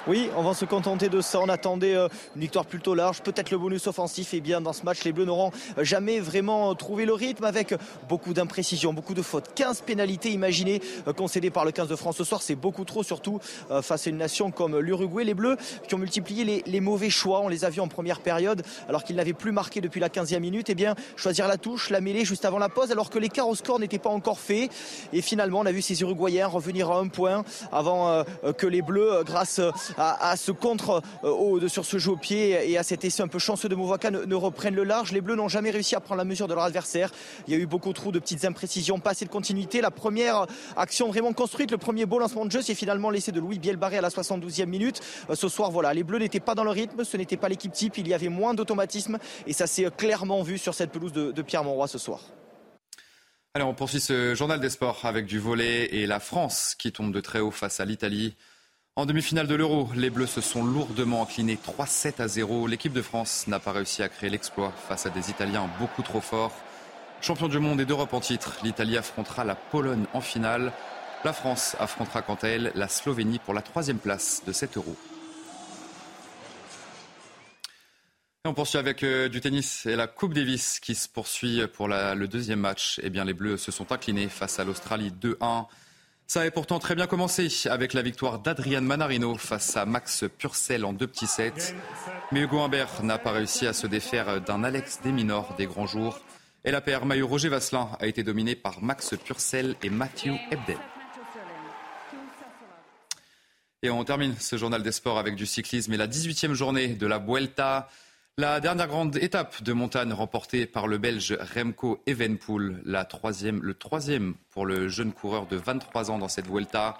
Oui, 0.06 0.28
on 0.36 0.42
va 0.42 0.52
se 0.52 0.66
contenter 0.66 1.08
de 1.08 1.22
ça. 1.22 1.40
On 1.40 1.48
attendait 1.48 1.94
euh, 1.94 2.08
une 2.36 2.42
victoire 2.42 2.66
plutôt 2.66 2.94
large, 2.94 3.22
peut-être 3.22 3.50
le 3.50 3.56
bonus 3.56 3.86
offensif. 3.86 4.34
Et 4.34 4.42
bien 4.42 4.60
dans 4.60 4.74
ce 4.74 4.82
match, 4.82 5.02
les 5.04 5.12
Bleus 5.12 5.24
n'auront 5.24 5.50
jamais 5.78 6.20
vraiment 6.20 6.70
euh, 6.70 6.74
trouvé 6.74 7.06
le 7.06 7.14
rythme 7.14 7.44
avec 7.44 7.74
beaucoup 8.06 8.34
d'imprécisions, 8.34 8.92
beaucoup 8.92 9.14
de 9.14 9.22
fautes. 9.22 9.54
15 9.54 9.80
pénalités 9.80 10.30
imaginées 10.30 10.82
euh, 11.08 11.14
concédées 11.14 11.50
par 11.50 11.64
le 11.64 11.72
15 11.72 11.88
de 11.88 11.96
France 11.96 12.18
ce 12.18 12.24
soir. 12.24 12.42
C'est 12.42 12.54
beaucoup 12.54 12.84
trop, 12.84 13.02
surtout 13.02 13.40
face 13.80 14.06
à 14.06 14.10
une 14.10 14.18
nation 14.18 14.50
comme 14.50 14.78
l'Uruguay. 14.78 15.24
Les 15.24 15.32
Bleus 15.32 15.56
qui 15.88 15.94
ont 15.94 15.98
multiplié 15.98 16.62
les, 16.66 16.80
mauvais 16.80 17.08
choix. 17.08 17.40
On 17.40 17.48
les 17.48 17.64
a 17.64 17.70
vus 17.70 17.80
en 17.80 17.88
première 17.88 18.20
période 18.20 18.62
alors 18.88 19.04
qu'ils 19.04 19.16
n'avaient 19.16 19.32
plus 19.32 19.52
marqué 19.52 19.80
depuis 19.80 20.00
la 20.00 20.10
15e 20.10 20.38
minute. 20.38 20.68
Et 20.68 20.72
eh 20.72 20.74
bien 20.74 20.94
choisir 21.16 21.48
la 21.48 21.56
touche, 21.56 21.88
la 21.88 22.02
mêlée 22.02 22.26
juste 22.26 22.44
avant 22.44 22.58
la 22.58 22.68
pause 22.68 22.90
alors 22.90 23.08
que 23.08 23.18
l'écart 23.18 23.48
au 23.48 23.54
score 23.54 23.78
n'était 23.78 23.98
pas 23.98 24.10
encore 24.10 24.38
fait. 24.38 24.68
Et 25.14 25.22
finalement, 25.22 25.60
on 25.60 25.66
a 25.66 25.72
vu 25.72 25.80
ces 25.80 26.02
Uruguayens 26.02 26.46
revenir 26.46 26.90
à 26.90 26.98
un 26.98 27.08
point 27.08 27.44
avant 27.72 28.22
que 28.58 28.66
les 28.66 28.82
Bleus, 28.82 29.22
grâce 29.24 29.60
ce 29.74 30.52
contre 30.52 31.02
euh, 31.24 31.68
sur 31.68 31.84
ce 31.84 31.98
jeu 31.98 32.12
au 32.12 32.16
pied 32.16 32.70
et 32.70 32.78
à 32.78 32.82
cet 32.82 33.04
essai 33.04 33.22
un 33.22 33.28
peu 33.28 33.38
chanceux 33.38 33.68
de 33.68 33.74
Mouvaka 33.74 34.10
ne, 34.10 34.34
reprennent 34.34 34.74
le 34.74 34.84
large. 34.84 35.12
Les 35.12 35.20
Bleus 35.20 35.36
n'ont 35.36 35.48
jamais 35.48 35.70
réussi 35.70 35.94
à 35.94 36.00
prendre 36.00 36.18
la 36.18 36.24
mesure 36.24 36.48
de 36.48 36.54
leur 36.54 36.64
adversaire. 36.64 37.10
Il 37.46 37.54
y 37.54 37.56
a 37.56 37.60
eu 37.60 37.66
beaucoup 37.66 37.92
trop 37.92 38.12
de 38.12 38.18
petites 38.18 38.44
imprécisions, 38.44 38.98
pas 38.98 39.10
assez 39.10 39.24
de 39.24 39.30
continuité. 39.30 39.80
La 39.80 39.90
première 39.90 40.46
action 40.76 41.08
vraiment 41.08 41.32
construite, 41.32 41.70
le 41.70 41.78
premier 41.78 42.06
beau 42.06 42.18
lancement 42.18 42.44
de 42.44 42.50
jeu, 42.50 42.62
c'est 42.62 42.74
finalement 42.74 43.10
l'essai 43.10 43.32
de 43.32 43.40
Louis 43.40 43.58
Bielbarré 43.58 43.98
à 43.98 44.00
la 44.00 44.08
72e 44.08 44.66
minute. 44.66 45.00
Euh, 45.30 45.34
ce 45.34 45.48
soir, 45.48 45.70
voilà, 45.70 45.94
les 45.94 46.04
Bleus 46.04 46.18
n'étaient 46.18 46.40
pas 46.40 46.54
dans 46.54 46.64
le 46.64 46.70
rythme, 46.70 47.04
ce 47.04 47.16
n'était 47.16 47.36
pas 47.36 47.48
l'équipe 47.48 47.72
type, 47.72 47.98
il 47.98 48.08
y 48.08 48.14
avait 48.14 48.28
moins 48.28 48.54
d'automatisme 48.54 49.18
et 49.46 49.52
ça 49.52 49.66
s'est 49.66 49.90
clairement 49.96 50.42
vu 50.42 50.58
sur 50.58 50.74
cette 50.74 50.90
pelouse 50.90 51.12
de, 51.12 51.32
de 51.32 51.42
Pierre 51.42 51.64
Monroy 51.64 51.88
ce 51.88 51.98
soir. 51.98 52.20
Allez, 53.54 53.64
on 53.64 53.74
poursuit 53.74 54.00
ce 54.00 54.34
journal 54.34 54.58
des 54.58 54.70
sports 54.70 55.02
avec 55.04 55.26
du 55.26 55.38
volet 55.38 55.84
et 55.94 56.06
la 56.06 56.18
France 56.18 56.74
qui 56.76 56.90
tombe 56.90 57.12
de 57.12 57.20
très 57.20 57.38
haut 57.38 57.52
face 57.52 57.78
à 57.78 57.84
l'Italie. 57.84 58.34
En 58.96 59.06
demi-finale 59.06 59.48
de 59.48 59.56
l'Euro, 59.56 59.90
les 59.96 60.08
Bleus 60.08 60.28
se 60.28 60.40
sont 60.40 60.62
lourdement 60.62 61.24
inclinés 61.24 61.58
3-7 61.60 62.22
à 62.22 62.28
0. 62.28 62.68
L'équipe 62.68 62.92
de 62.92 63.02
France 63.02 63.48
n'a 63.48 63.58
pas 63.58 63.72
réussi 63.72 64.04
à 64.04 64.08
créer 64.08 64.30
l'exploit 64.30 64.70
face 64.70 65.04
à 65.04 65.10
des 65.10 65.30
Italiens 65.30 65.68
beaucoup 65.80 66.02
trop 66.02 66.20
forts. 66.20 66.52
Champion 67.20 67.48
du 67.48 67.58
monde 67.58 67.80
et 67.80 67.86
d'Europe 67.86 68.14
en 68.14 68.20
titre, 68.20 68.56
l'Italie 68.62 68.96
affrontera 68.96 69.42
la 69.42 69.56
Pologne 69.56 70.04
en 70.12 70.20
finale. 70.20 70.72
La 71.24 71.32
France 71.32 71.74
affrontera 71.80 72.22
quant 72.22 72.36
à 72.36 72.46
elle 72.46 72.70
la 72.76 72.86
Slovénie 72.86 73.40
pour 73.40 73.52
la 73.52 73.62
troisième 73.62 73.98
place 73.98 74.42
de 74.46 74.52
cet 74.52 74.76
Euro. 74.76 74.94
on 78.44 78.54
poursuit 78.54 78.78
avec 78.78 79.02
euh, 79.02 79.28
du 79.28 79.40
tennis 79.40 79.86
et 79.86 79.96
la 79.96 80.06
Coupe 80.06 80.34
Davis 80.34 80.78
qui 80.78 80.94
se 80.94 81.08
poursuit 81.08 81.66
pour 81.66 81.88
le 81.88 82.26
deuxième 82.26 82.60
match. 82.60 83.00
Eh 83.02 83.10
bien, 83.10 83.24
les 83.24 83.34
Bleus 83.34 83.56
se 83.56 83.72
sont 83.72 83.90
inclinés 83.90 84.28
face 84.28 84.60
à 84.60 84.64
l'Australie 84.64 85.10
2-1. 85.10 85.66
Ça 86.26 86.40
avait 86.40 86.50
pourtant 86.50 86.78
très 86.78 86.94
bien 86.94 87.06
commencé 87.06 87.48
avec 87.66 87.92
la 87.92 88.02
victoire 88.02 88.38
d'Adrian 88.38 88.80
Manarino 88.80 89.36
face 89.36 89.76
à 89.76 89.84
Max 89.84 90.24
Purcell 90.38 90.84
en 90.84 90.92
deux 90.92 91.06
petits 91.06 91.26
sets. 91.26 91.74
Mais 92.32 92.40
Hugo 92.40 92.60
Humbert 92.60 93.02
n'a 93.02 93.18
pas 93.18 93.32
réussi 93.32 93.66
à 93.66 93.72
se 93.72 93.86
défaire 93.86 94.40
d'un 94.40 94.64
Alex 94.64 95.00
Desminor 95.02 95.54
des 95.56 95.66
grands 95.66 95.86
jours. 95.86 96.20
Et 96.64 96.70
la 96.70 96.80
paire 96.80 97.04
maillot 97.04 97.28
Roger 97.28 97.50
Vasselin 97.50 97.90
a 98.00 98.06
été 98.06 98.22
dominée 98.22 98.56
par 98.56 98.82
Max 98.82 99.14
Purcell 99.22 99.76
et 99.82 99.90
Matthew 99.90 100.32
Ebden. 100.50 100.78
Et 103.82 103.90
on 103.90 104.02
termine 104.02 104.34
ce 104.40 104.56
journal 104.56 104.82
des 104.82 104.92
sports 104.92 105.18
avec 105.18 105.34
du 105.34 105.44
cyclisme 105.44 105.92
et 105.92 105.98
la 105.98 106.08
18e 106.08 106.54
journée 106.54 106.88
de 106.88 107.06
la 107.06 107.18
Vuelta. 107.18 107.90
La 108.36 108.58
dernière 108.58 108.88
grande 108.88 109.16
étape 109.18 109.62
de 109.62 109.72
montagne 109.72 110.12
remportée 110.12 110.66
par 110.66 110.88
le 110.88 110.98
Belge 110.98 111.38
Remco 111.54 112.02
Evenpool, 112.06 112.82
le 112.84 113.72
troisième 113.74 114.34
pour 114.50 114.66
le 114.66 114.88
jeune 114.88 115.12
coureur 115.12 115.46
de 115.46 115.54
23 115.54 116.10
ans 116.10 116.18
dans 116.18 116.26
cette 116.26 116.48
Vuelta. 116.48 116.98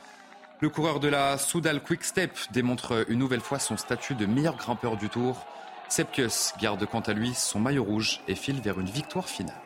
Le 0.61 0.69
coureur 0.69 1.01
de 1.01 1.09
la 1.09 1.37
Soudal 1.37 1.83
Quick 1.83 2.05
Step 2.05 2.39
démontre 2.53 3.05
une 3.09 3.19
nouvelle 3.19 3.41
fois 3.41 3.59
son 3.59 3.77
statut 3.77 4.15
de 4.15 4.27
meilleur 4.27 4.57
grimpeur 4.57 4.97
du 4.97 5.09
Tour. 5.09 5.45
Sepkus 5.89 6.53
garde 6.61 6.87
quant 6.87 7.01
à 7.01 7.13
lui 7.13 7.35
son 7.35 7.59
maillot 7.59 7.83
rouge 7.83 8.21
et 8.29 8.37
file 8.37 8.61
vers 8.61 8.79
une 8.79 8.87
victoire 8.87 9.29
finale. 9.29 9.61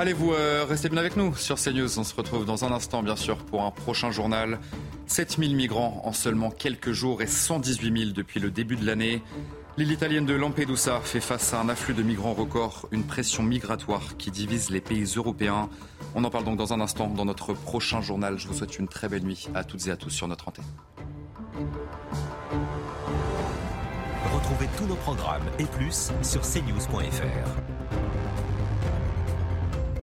Allez, 0.00 0.14
vous 0.14 0.32
euh, 0.32 0.64
restez 0.66 0.88
bien 0.88 0.96
avec 0.96 1.14
nous 1.18 1.34
sur 1.36 1.56
CNews. 1.56 1.98
On 1.98 2.04
se 2.04 2.14
retrouve 2.14 2.46
dans 2.46 2.64
un 2.64 2.72
instant, 2.72 3.02
bien 3.02 3.16
sûr, 3.16 3.36
pour 3.36 3.64
un 3.64 3.70
prochain 3.70 4.10
journal. 4.10 4.58
7000 5.08 5.54
migrants 5.54 6.00
en 6.06 6.14
seulement 6.14 6.50
quelques 6.50 6.92
jours 6.92 7.20
et 7.20 7.26
118 7.26 7.98
000 8.04 8.12
depuis 8.12 8.40
le 8.40 8.50
début 8.50 8.76
de 8.76 8.86
l'année. 8.86 9.22
L'île 9.76 9.92
italienne 9.92 10.24
de 10.24 10.32
Lampedusa 10.32 11.00
fait 11.00 11.20
face 11.20 11.52
à 11.52 11.60
un 11.60 11.68
afflux 11.68 11.92
de 11.92 12.02
migrants 12.02 12.32
record, 12.32 12.88
une 12.92 13.04
pression 13.04 13.42
migratoire 13.42 14.16
qui 14.16 14.30
divise 14.30 14.70
les 14.70 14.80
pays 14.80 15.04
européens. 15.16 15.68
On 16.14 16.24
en 16.24 16.30
parle 16.30 16.44
donc 16.44 16.56
dans 16.56 16.72
un 16.72 16.80
instant 16.80 17.08
dans 17.08 17.26
notre 17.26 17.52
prochain 17.52 18.00
journal. 18.00 18.38
Je 18.38 18.48
vous 18.48 18.54
souhaite 18.54 18.78
une 18.78 18.88
très 18.88 19.10
belle 19.10 19.24
nuit 19.24 19.50
à 19.54 19.64
toutes 19.64 19.86
et 19.86 19.90
à 19.90 19.98
tous 19.98 20.08
sur 20.08 20.26
notre 20.28 20.48
antenne. 20.48 20.64
Retrouvez 24.32 24.68
tous 24.78 24.86
nos 24.86 24.96
programmes 24.96 25.44
et 25.58 25.66
plus 25.66 26.10
sur 26.22 26.40
cnews.fr. 26.40 27.79